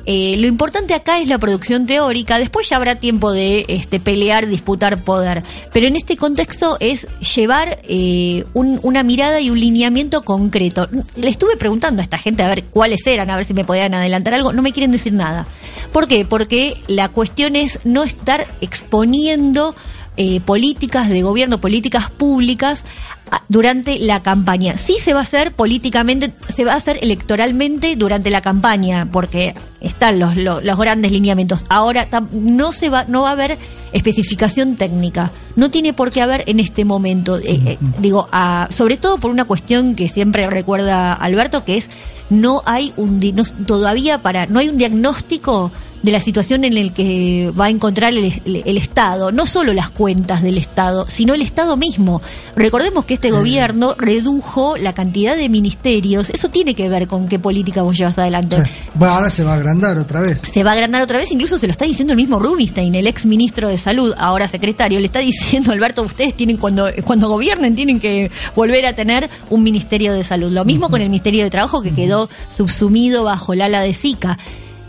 [0.07, 4.47] eh, lo importante acá es la producción teórica, después ya habrá tiempo de este, pelear,
[4.47, 5.43] disputar poder,
[5.73, 10.89] pero en este contexto es llevar eh, un- una mirada y un lineamiento concreto.
[11.17, 13.95] Le estuve preguntando a esta gente a ver cuáles eran, a ver si me podían
[13.95, 15.47] adelantar algo, no me quieren decir nada.
[15.93, 16.25] ¿Por qué?
[16.25, 19.75] Porque la cuestión es no estar exponiendo
[20.17, 22.85] eh, políticas de gobierno, políticas públicas
[23.31, 24.77] a- durante la campaña.
[24.77, 29.55] Sí se va a hacer políticamente, se va a hacer electoralmente durante la campaña, porque
[29.81, 31.65] están los, los, los grandes lineamientos.
[31.71, 33.57] Ahora no se va, no va a haber
[33.93, 35.31] especificación técnica.
[35.57, 37.39] No tiene por qué haber en este momento.
[37.39, 41.89] Eh, eh, digo, a- sobre todo por una cuestión que siempre recuerda Alberto, que es
[42.31, 45.71] no hay un no- todavía para no hay un diagnóstico
[46.03, 49.73] de la situación en el que va a encontrar el, el- el Estado, no solo
[49.73, 52.21] las cuentas del Estado, sino el Estado mismo.
[52.57, 57.39] Recordemos que este gobierno redujo la cantidad de ministerios, eso tiene que ver con qué
[57.39, 58.57] política vos llevas adelante.
[58.95, 60.41] Bueno, ahora se va a agrandar otra vez.
[60.53, 63.07] Se va a agrandar otra vez, incluso se lo está diciendo el mismo Rubinstein, el
[63.07, 67.75] ex ministro de Salud, ahora secretario, le está diciendo, Alberto, ustedes tienen cuando, cuando gobiernen
[67.77, 70.51] tienen que volver a tener un ministerio de salud.
[70.53, 74.39] Lo mismo con el Ministerio de Trabajo que quedó subsumido bajo el ala de Zika.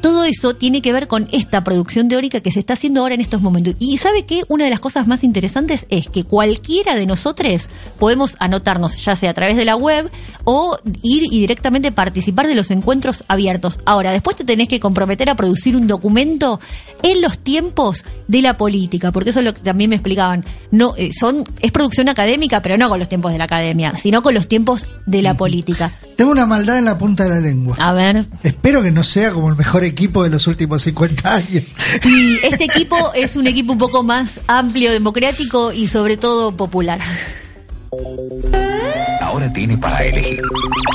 [0.04, 3.22] Todo eso tiene que ver con esta producción teórica que se está haciendo ahora en
[3.22, 3.76] estos momentos.
[3.80, 8.36] Y sabe que una de las cosas más interesantes es que cualquiera de nosotros podemos
[8.40, 10.12] anotarnos, ya sea a través de la web
[10.44, 13.80] o ir y directamente participar de los encuentros abiertos.
[13.86, 16.60] Ahora, después te tenés que comprometer a producir un documento
[17.02, 20.44] en los tiempos de la política, porque eso es lo que también me explicaban.
[20.70, 24.22] No, eh, son, es producción académica, pero no con los tiempos de la academia, sino
[24.22, 25.94] con los tiempos de la política.
[26.18, 27.78] Tengo una maldad en la punta de la lengua.
[27.80, 28.26] A ver.
[28.44, 31.76] Espero que no sea como el mejor equipo de los últimos 50 años.
[32.04, 37.00] Y este equipo es un equipo un poco más amplio, democrático y sobre todo popular.
[39.22, 40.42] Ahora tiene para elegir,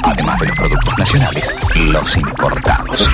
[0.02, 3.08] además de los productos nacionales, los importados.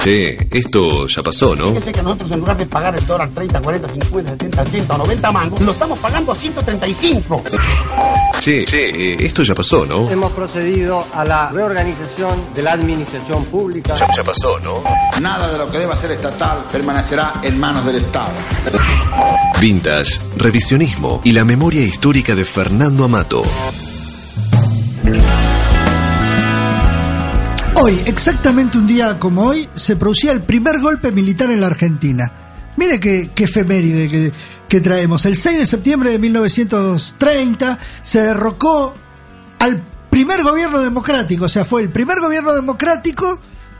[0.00, 1.72] Che, esto ya pasó, ¿no?
[1.72, 4.98] Fíjese que nosotros en lugar de pagar el dólar 30, 40, 50, 70, 80 o
[4.98, 7.42] 90 mangos, lo estamos pagando a 135.
[8.38, 10.08] Che, che, eh, esto ya pasó, ¿no?
[10.10, 13.94] Hemos procedido a la reorganización de la administración pública.
[13.94, 14.82] Ya, ya pasó, ¿no?
[15.20, 18.34] Nada de lo que deba ser estatal permanecerá en manos del Estado.
[19.60, 23.42] Vintage, revisionismo y la memoria histórica de Fernando Amato.
[27.76, 32.24] Hoy, exactamente un día como hoy, se producía el primer golpe militar en la Argentina.
[32.76, 34.32] Mire qué, qué efeméride que,
[34.68, 35.24] que traemos.
[35.24, 38.94] El 6 de septiembre de 1930 se derrocó
[39.60, 43.38] al primer gobierno democrático, o sea, fue el primer gobierno democrático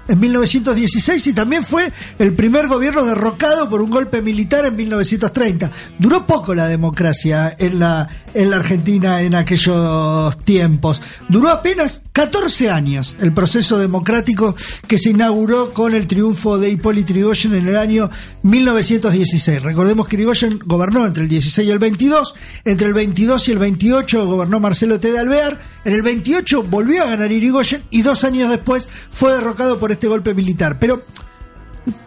[0.09, 5.71] en 1916 y también fue el primer gobierno derrocado por un golpe militar en 1930.
[5.99, 11.03] Duró poco la democracia en la, en la Argentina en aquellos tiempos.
[11.29, 14.55] Duró apenas 14 años el proceso democrático
[14.87, 18.11] que se inauguró con el triunfo de Hipólito Yrigoyen en el año
[18.43, 19.63] 1916.
[19.63, 22.35] Recordemos que Yrigoyen gobernó entre el 16 y el 22,
[22.65, 25.13] entre el 22 y el 28 gobernó Marcelo T.
[25.13, 29.79] de Alvear, en el 28 volvió a ganar Irigoyen y dos años después fue derrocado
[29.79, 30.79] por este golpe militar.
[30.79, 31.03] Pero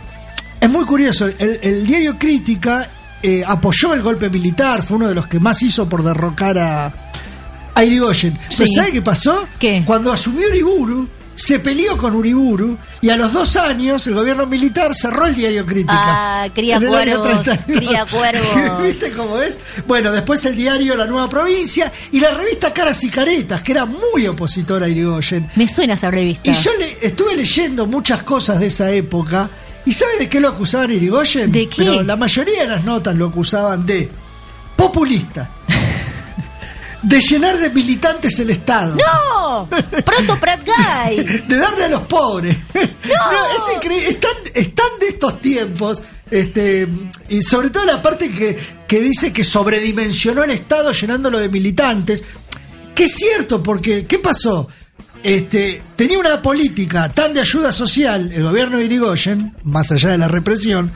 [0.60, 1.26] es muy curioso.
[1.26, 2.90] El, el diario Crítica
[3.22, 6.92] eh, apoyó el golpe militar, fue uno de los que más hizo por derrocar a,
[7.76, 8.36] a Irigoyen.
[8.48, 8.74] Pero Sí.
[8.74, 9.46] ¿sabe qué pasó?
[9.86, 14.94] Cuando asumió Uriburu, se peleó con Uriburu y a los dos años el gobierno militar
[14.94, 15.94] cerró el diario Crítica.
[15.94, 17.78] Ah, cría cuervos, 32.
[17.78, 18.82] cría cuervos.
[18.82, 19.58] ¿Viste cómo es?
[19.86, 23.84] Bueno, después el diario La Nueva Provincia y la revista Caras y Caretas, que era
[23.84, 25.48] muy opositora a Irigoyen.
[25.56, 26.50] Me suena esa revista.
[26.50, 29.50] Y yo le, estuve leyendo muchas cosas de esa época.
[29.86, 31.52] ¿Y sabe de qué lo acusaban Irigoyen?
[31.52, 31.84] ¿De qué?
[31.84, 34.10] Pero la mayoría de las notas lo acusaban de
[34.76, 35.50] populista.
[37.04, 38.96] De llenar de militantes el Estado.
[38.96, 39.68] ¡No!
[40.04, 41.16] ¡Pronto Pratt Guy!
[41.48, 42.56] de darle a los pobres.
[42.74, 44.08] No, es increíble.
[44.08, 46.02] Están, están de estos tiempos.
[46.30, 46.88] Este,
[47.28, 52.24] y sobre todo la parte que, que dice que sobredimensionó el Estado llenándolo de militantes.
[52.94, 54.68] Que es cierto, porque ¿qué pasó?
[55.22, 60.18] Este, tenía una política tan de ayuda social el gobierno de Irigoyen, más allá de
[60.18, 60.92] la represión,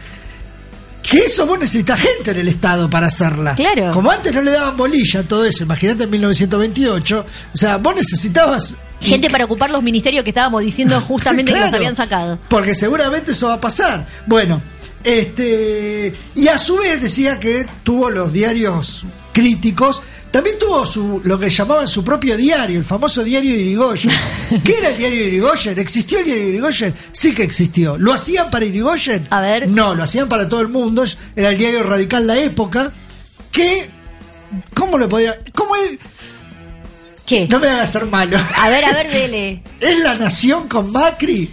[1.08, 3.54] que eso vos necesitas gente en el Estado para hacerla.
[3.54, 3.90] Claro.
[3.92, 7.94] Como antes no le daban bolilla a todo eso, imagínate en 1928, o sea, vos
[7.96, 12.38] necesitabas Gente para ocupar los ministerios que estábamos diciendo justamente que los habían sacado.
[12.48, 14.06] porque seguramente eso va a pasar.
[14.26, 14.60] Bueno,
[15.04, 21.38] este y a su vez decía que tuvo los diarios críticos, también tuvo su lo
[21.38, 24.12] que llamaban su propio diario, el famoso diario de Irigoyen.
[24.64, 25.78] ¿Qué era el diario de Irigoyen?
[25.78, 26.94] ¿Existió el diario de Irigoyen?
[27.12, 27.98] Sí que existió.
[27.98, 29.26] ¿Lo hacían para Irigoyen?
[29.30, 29.68] A ver.
[29.68, 31.04] No, lo hacían para todo el mundo.
[31.34, 32.92] Era el diario radical La Época,
[33.50, 33.90] que
[34.74, 35.98] ¿cómo le podía cómo él
[37.28, 37.46] ¿Qué?
[37.46, 38.38] No me hagas ser malo.
[38.56, 39.62] A ver, a ver, dele.
[39.80, 41.50] ¿Es la nación con Macri?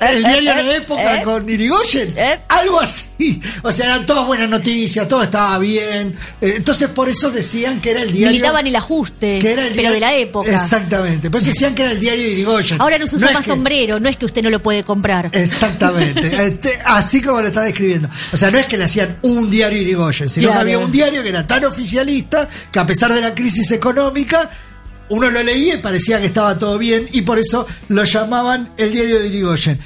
[0.00, 2.14] El diario de la época eh, con Irigoyen,
[2.48, 3.40] algo así.
[3.62, 6.16] O sea, eran todas buenas noticias, todo estaba bien.
[6.40, 8.30] Eh, Entonces, por eso decían que era el diario.
[8.32, 10.50] Militaban el ajuste, que era el pero diario- de la época.
[10.50, 11.30] Exactamente.
[11.30, 12.80] Por eso decían que era el diario de Irigoyen.
[12.80, 14.82] Ahora no se usa es más que- sombrero, no es que usted no lo puede
[14.84, 15.30] comprar.
[15.32, 16.30] Exactamente.
[16.42, 18.08] Este, así como lo está describiendo.
[18.32, 20.58] O sea, no es que le hacían un diario Irigoyen, sino Claro.
[20.58, 24.50] que había un diario que era tan oficialista que a pesar de la crisis económica,
[25.12, 28.92] uno lo leía y parecía que estaba todo bien y por eso lo llamaban el
[28.92, 29.78] diario de Irigoyen.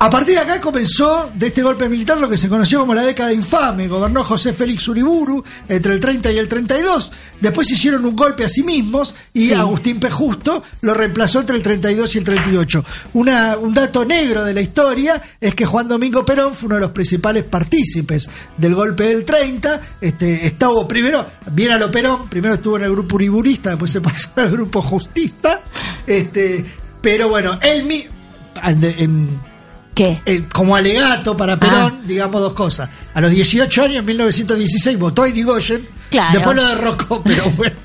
[0.00, 3.02] A partir de acá comenzó de este golpe militar lo que se conoció como la
[3.02, 3.88] década infame.
[3.88, 7.10] Gobernó José Félix Uriburu entre el 30 y el 32.
[7.40, 9.52] Después hicieron un golpe a sí mismos y Sí.
[9.54, 10.08] Agustín P.
[10.08, 12.84] Justo lo reemplazó entre el 32 y el 38.
[13.14, 16.82] Una, un dato negro de la historia es que Juan Domingo Perón fue uno de
[16.82, 19.80] los principales partícipes del golpe del 30.
[20.00, 24.00] Este, estuvo primero, bien a lo Perón, primero estuvo en el grupo uriburista, después se
[24.02, 25.60] pasó al grupo justista.
[26.06, 26.64] Este,
[27.02, 28.06] pero bueno, él mi-
[28.62, 29.47] en-
[29.98, 30.20] ¿Qué?
[30.24, 32.88] eh, como alegato para Perón, digamos dos cosas.
[33.14, 36.30] A los 18 años, en 1916, votó a Irigoyen, Claro.
[36.32, 37.76] después lo derrocó, pero bueno.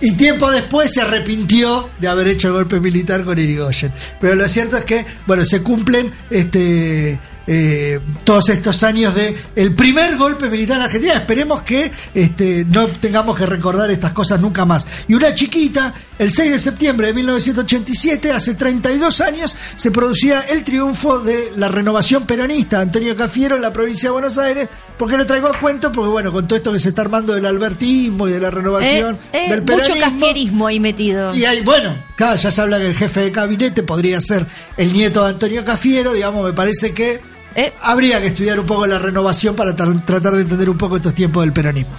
[0.00, 3.92] Y tiempo después se arrepintió de haber hecho el golpe militar con Irigoyen.
[4.20, 9.74] Pero lo cierto es que, bueno, se cumplen este eh, todos estos años de el
[9.74, 11.14] primer golpe militar en Argentina.
[11.14, 14.86] Esperemos que este, no tengamos que recordar estas cosas nunca más.
[15.08, 20.62] Y una chiquita, el 6 de septiembre de 1987, hace 32 años, se producía el
[20.64, 24.68] triunfo de la renovación peronista, Antonio Cafiero, en la provincia de Buenos Aires.
[24.98, 25.90] ¿Por qué lo traigo a cuento?
[25.90, 29.18] Porque bueno, con todo esto que se está armando del albertismo y de la renovación
[29.32, 30.04] Eh, eh, del mucho peronismo.
[30.20, 31.34] cafierismo ahí metido.
[31.34, 34.92] Y hay, bueno, claro, ya se habla que el jefe de gabinete podría ser el
[34.92, 37.20] nieto de Antonio Cafiero, digamos, me parece que
[37.54, 37.72] Eh.
[37.82, 41.14] habría que estudiar un poco la renovación para tra- tratar de entender un poco estos
[41.14, 41.94] tiempos del peronismo.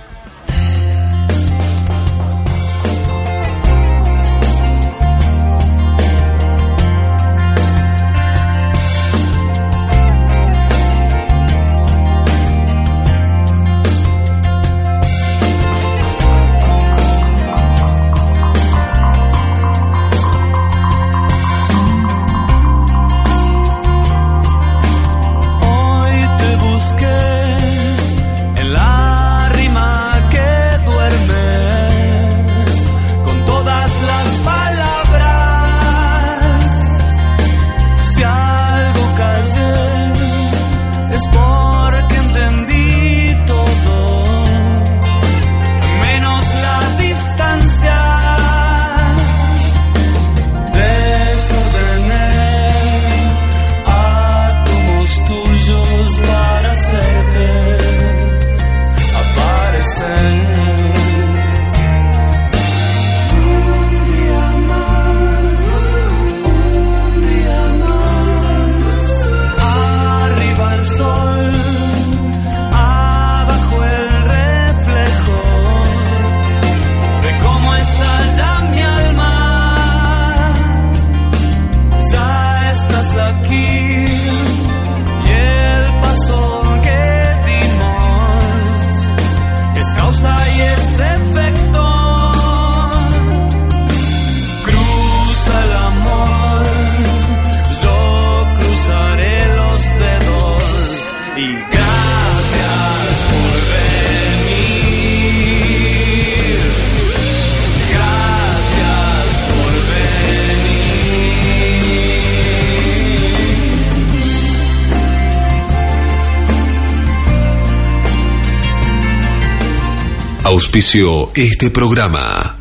[120.45, 122.57] Auspicio este programa.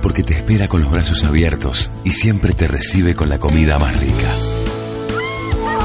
[0.00, 3.94] Porque te espera con los brazos abiertos y siempre te recibe con la comida más
[4.00, 4.34] rica.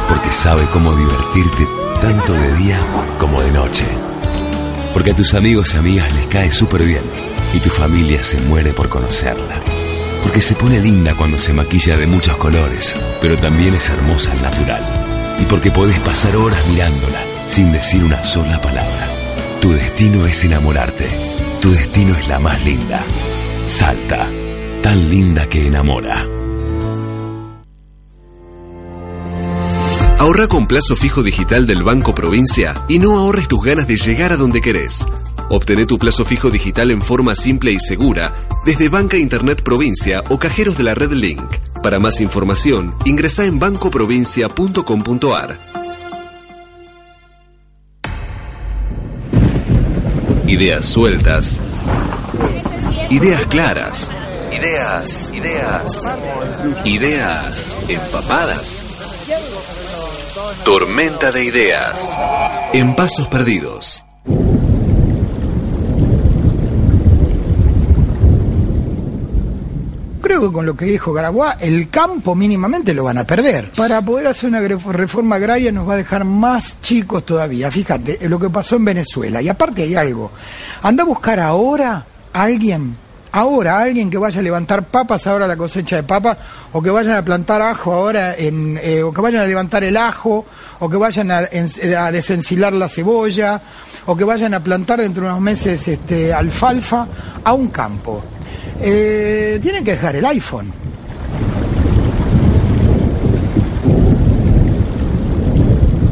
[0.08, 1.68] Porque sabe cómo divertirte
[2.00, 3.86] tanto de día como de noche.
[4.94, 7.04] Porque a tus amigos y amigas les cae súper bien
[7.54, 9.62] y tu familia se muere por conocerla.
[10.24, 14.42] Porque se pone linda cuando se maquilla de muchos colores, pero también es hermosa al
[14.42, 15.36] natural.
[15.38, 19.17] Y porque podés pasar horas mirándola sin decir una sola palabra.
[19.62, 21.10] Tu destino es enamorarte.
[21.62, 23.04] Tu destino es la más linda.
[23.66, 24.30] Salta,
[24.82, 26.26] tan linda que enamora.
[30.20, 34.32] Ahorra con plazo fijo digital del Banco Provincia y no ahorres tus ganas de llegar
[34.32, 35.06] a donde querés.
[35.50, 38.34] Obtené tu plazo fijo digital en forma simple y segura
[38.66, 41.44] desde Banca Internet Provincia o cajeros de la red Link.
[41.84, 45.77] Para más información, ingresa en bancoprovincia.com.ar.
[50.48, 51.60] Ideas sueltas.
[53.10, 54.10] Ideas claras.
[54.52, 56.14] Ideas, ideas.
[56.86, 58.86] Ideas empapadas.
[60.64, 62.18] Tormenta de ideas.
[62.72, 64.07] En pasos perdidos.
[70.28, 73.72] Creo que con lo que dijo Garaguá, el campo mínimamente lo van a perder.
[73.72, 77.72] Para poder hacer una reforma agraria nos va a dejar más chicos todavía.
[77.72, 79.42] Fíjate lo que pasó en Venezuela.
[79.42, 80.32] Y aparte hay algo.
[80.84, 82.98] Anda a buscar ahora a alguien,
[83.38, 86.38] ahora alguien que vaya a levantar papas ahora la cosecha de papas,
[86.74, 89.96] o que vayan a plantar ajo ahora, en, eh, o que vayan a levantar el
[89.98, 90.46] ajo,
[90.80, 93.62] o que vayan a, en- a desencilar la cebolla,
[94.06, 97.08] o que vayan a plantar dentro de unos meses este, alfalfa
[97.44, 98.24] a un campo.
[98.80, 100.87] Eh, tienen que dejar el iPhone.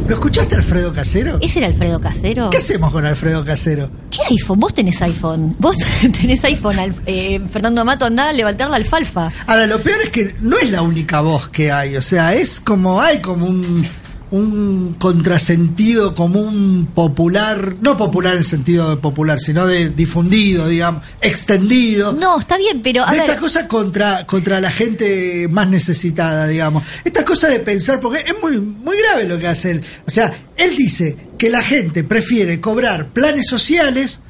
[0.08, 1.38] ¿Lo escuchaste, Alfredo Casero?
[1.40, 2.50] ¿Ese era Alfredo Casero?
[2.50, 3.90] ¿Qué hacemos con Alfredo Casero?
[4.10, 4.60] ¿Qué iPhone?
[4.60, 5.56] Vos tenés iPhone.
[5.58, 5.76] Vos
[6.20, 6.78] tenés iPhone.
[6.78, 9.32] Al- eh, Fernando Amato, andá a levantar la alfalfa.
[9.46, 12.60] Ahora, lo peor es que no es la única voz que hay, o sea, es
[12.60, 13.86] como, hay como un,
[14.30, 22.12] un contrasentido común popular, no popular en sentido de popular, sino de difundido, digamos, extendido.
[22.12, 26.46] No, está bien, pero a de ver, estas cosas contra, contra la gente más necesitada,
[26.46, 26.82] digamos.
[27.04, 29.82] Estas cosas de pensar, porque es muy, muy grave lo que hace él.
[30.06, 34.20] O sea, él dice que la gente prefiere cobrar planes sociales,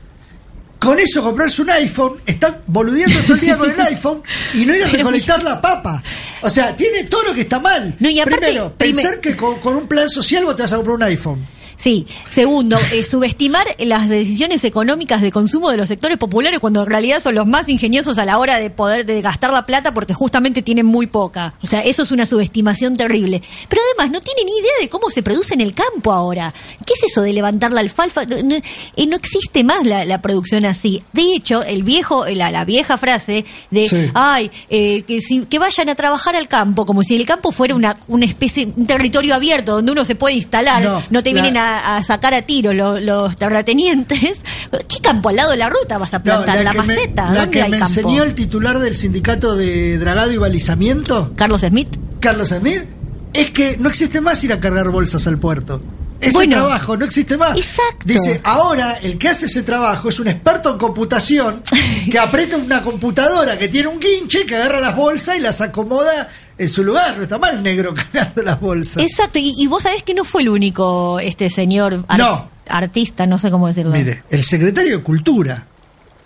[0.79, 4.23] con eso comprarse un iPhone, están boludeando todo el día con el iPhone
[4.55, 6.03] y no ir a recolectar la papa.
[6.43, 7.97] O sea, tiene todo lo que está mal.
[7.99, 10.73] No, y aparte, Primero, prime- pensar que con, con un plan social vos te vas
[10.73, 11.47] a comprar un iPhone.
[11.77, 12.07] Sí.
[12.31, 17.23] Segundo, eh, subestimar las decisiones económicas de consumo de los sectores populares cuando en realidad
[17.23, 20.63] son los más ingeniosos a la hora de poder de gastar la plata porque justamente
[20.63, 21.55] tienen muy poca.
[21.63, 23.43] O sea, eso es una subestimación terrible.
[23.69, 26.53] Pero además no tienen ni idea de cómo se produce en el campo ahora.
[26.87, 28.25] ¿Qué es eso de levantar la alfalfa?
[28.25, 31.03] No, no- eh, no existe más la, la producción así.
[31.13, 34.11] De hecho, el viejo, la, la vieja frase de Sí.
[34.15, 37.75] ay, eh, que, si, que vayan a trabajar al campo, como si el campo fuera
[37.75, 41.57] una, una especie, un territorio abierto donde uno se puede instalar, No, no, te vienen
[41.57, 41.66] a,
[41.97, 44.39] a sacar a tiro los, los terratenientes.
[44.89, 46.63] ¿Qué campo al lado de la ruta vas a plantar?
[46.65, 47.31] la, que me, maceta.
[47.31, 47.87] la ¿Dónde que me campo?
[47.87, 51.97] enseñó el titular del sindicato de dragado y balizamiento, Carlos Smith.
[52.21, 52.85] Carlos Smith,
[53.33, 55.83] es que no existe más ir a cargar bolsas al puerto.
[56.19, 56.57] Ese Bueno.
[56.57, 57.57] trabajo no existe más.
[57.59, 58.05] Exacto.
[58.07, 61.63] Dice, ahora el que hace ese trabajo es un experto en computación
[62.11, 66.29] que aprieta una computadora que tiene un guinche, que agarra las bolsas y las acomoda
[66.59, 67.17] en su lugar.
[67.17, 69.03] No está mal negro cargando las bolsas.
[69.03, 72.51] Exacto, y, y vos sabés que no fue el único este señor ar- No.
[72.69, 73.93] artista, no sé cómo decirlo.
[73.93, 75.67] Mire, el secretario de Cultura,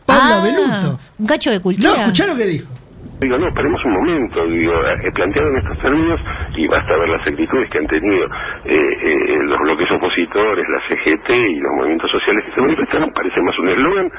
[0.07, 1.01] Pablo Ah, Beluto.
[1.19, 1.91] Un cacho de cultura.
[1.95, 2.67] No, escuchá lo que dijo.
[3.21, 6.21] Digo, no, paremos un momento, digo, eh, planteado en estos términos,
[6.55, 8.27] y basta ver las actitudes que han tenido
[8.65, 13.43] eh, eh, los bloques opositores, la CGT y los movimientos sociales que se manifestaron, parece
[13.43, 14.11] más un eslogan,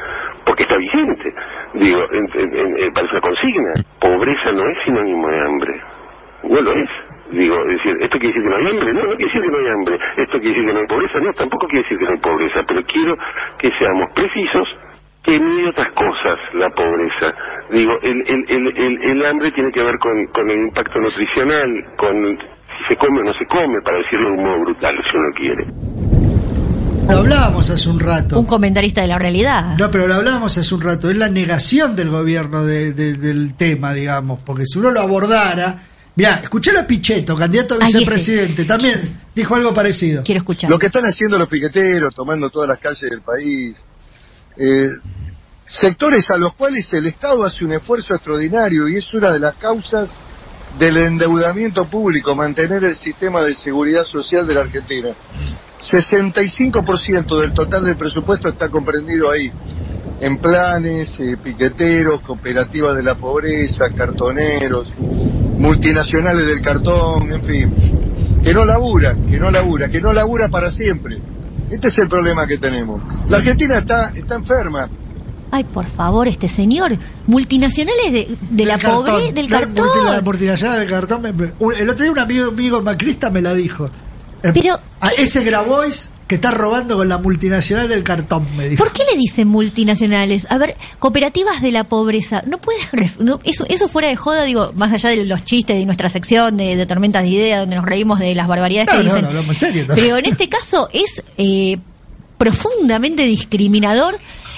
[0.45, 1.34] porque está vigente.
[1.76, 2.30] Digo, en-
[2.78, 3.74] eh, parece una consigna.
[3.99, 5.74] Pobreza no es sinónimo de hambre.
[6.43, 6.89] No lo es.
[7.32, 8.93] Digo, es decir, ¿esto quiere decir que no hay hambre?
[8.93, 9.99] No, no quiere decir que no hay hambre.
[10.18, 11.20] ¿Esto quiere decir que no hay pobreza?
[11.22, 13.18] No, tampoco quiere decir que no hay pobreza, pero quiero
[13.58, 14.68] que seamos precisos
[15.24, 17.28] que mide otras cosas la pobreza.
[17.72, 21.70] Digo, el, el, el, el, el hambre tiene que ver con, con el impacto nutricional,
[21.98, 25.18] con si se come o no se come, para decirlo de un modo brutal, si
[25.18, 25.66] uno quiere.
[27.10, 28.40] Lo hablábamos hace un rato.
[28.40, 29.76] Un comentarista de la realidad.
[29.78, 31.10] No, pero lo hablábamos hace un rato.
[31.10, 34.40] Es la negación del gobierno de- de- del tema, digamos.
[34.44, 35.80] Porque si uno lo abordara.
[36.16, 38.66] Mira, escuché a Pichetto, candidato a Ay, vicepresidente.
[38.66, 38.96] También
[39.36, 40.24] dijo algo parecido.
[40.24, 40.70] Quiero escuchar.
[40.70, 43.76] Lo que están haciendo los piqueteros, tomando todas las calles del país,
[44.64, 44.89] eh,
[45.68, 49.55] sectores a los cuales el Estado hace un esfuerzo extraordinario y es una de las
[49.55, 50.16] causas
[50.78, 55.09] del endeudamiento público, mantener el sistema de seguridad social de la Argentina.
[55.82, 59.51] 65% del total del presupuesto está comprendido ahí,
[60.20, 64.93] en planes, eh, piqueteros, cooperativas de la pobreza, cartoneros,
[65.57, 70.72] multinacionales del cartón, en fin, que no labura, que no labura, que no labura para
[70.72, 71.18] siempre.
[71.72, 73.02] Este es el problema que tenemos.
[73.30, 74.90] La Argentina está, está enferma.
[75.52, 76.98] Ay, por favor, este señor.
[77.28, 79.06] Multinacionales de, de la cartón.
[79.06, 79.86] pobreza, del La cartón.
[79.86, 81.22] multi- La multinacional del cartón.
[81.22, 83.90] me- me- un- el otro día un amigo, amigo macrista me la dijo.
[84.44, 88.82] Eh, Pero- a ese Grabois que está robando con la multinacional del cartón, me dijo.
[88.82, 90.48] ¿Por qué le dicen multinacionales?
[90.50, 92.42] A ver, cooperativas de la pobreza.
[92.48, 93.20] No puedes.
[93.20, 96.56] no, eso, eso fuera de joda, digo, más allá de los chistes de nuestra sección
[96.56, 99.22] de, de Tormentas de Ideas, donde nos reímos de las barbaridades No, que no, dicen.
[99.24, 99.86] no, hablamos en serio.
[99.94, 101.78] Pero en este caso es eh,
[102.38, 104.18] profundamente discriminador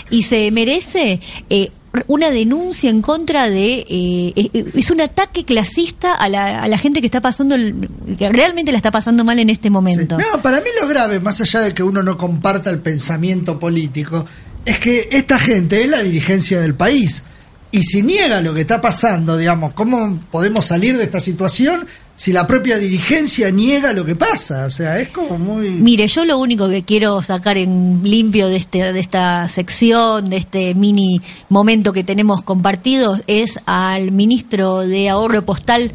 [0.09, 1.19] y se merece.
[1.49, 1.71] eh,
[2.07, 6.77] una denuncia en contra de eh, eh, es un ataque clasista a la, a la
[6.77, 7.87] gente que está pasando el-
[8.17, 11.39] que realmente la está pasando mal en este momento No, para mí lo grave, más
[11.41, 14.25] allá de que uno no comparta el pensamiento político,
[14.65, 17.23] es que esta gente es la dirigencia del país.
[17.71, 21.85] Y si niega lo que está pasando, digamos, ¿cómo podemos salir de esta situación
[22.15, 24.65] si la propia dirigencia niega lo que pasa?
[24.65, 25.69] O sea, es como muy...
[25.71, 30.37] Mire, yo lo único que quiero sacar en limpio de este de esta sección, de
[30.37, 35.91] este mini momento que tenemos compartido, es al ministro de Ahorro Postal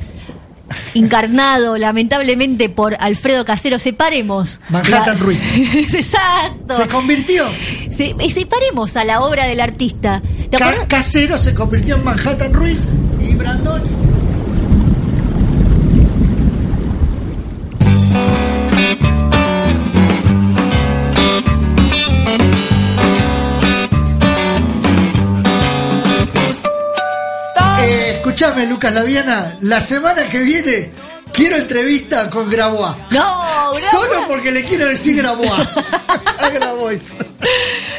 [0.95, 4.61] encarnado lamentablemente por Alfredo Casero, separemos.
[4.71, 5.41] Manhattan la- Ruiz.
[5.95, 6.77] Exacto.
[6.77, 7.45] Se convirtió.
[7.97, 10.21] Se- eh, separemos a la obra del artista.
[10.89, 12.87] Casero se convirtió en Manhattan Ruiz
[13.21, 14.28] y Brandoni se
[28.39, 30.93] escuchame, Lucas Laviana, la semana que viene
[31.32, 32.95] quiero entrevista con Grabois.
[33.11, 33.84] No, Grabois.
[33.91, 35.51] Solo porque le quiero decir Grabois.
[36.39, 37.16] A Grabois.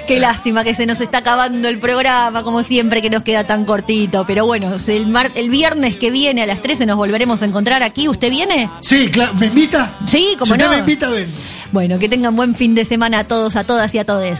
[0.08, 3.66] Qué lástima que se nos está acabando el programa, como siempre que nos queda tan
[3.66, 4.24] cortito.
[4.26, 7.84] Pero bueno, el, mar- el viernes que viene a las 13 nos volveremos a encontrar
[7.84, 8.08] aquí.
[8.08, 8.70] ¿Usted viene?
[8.80, 9.34] Sí, claro.
[9.36, 9.98] ¿Me invita?
[10.08, 10.72] Sí, como Si usted no.
[10.72, 11.28] me invita, ven.
[11.74, 14.40] Bueno, que tengan buen fin de semana a todos, a todas y a todes.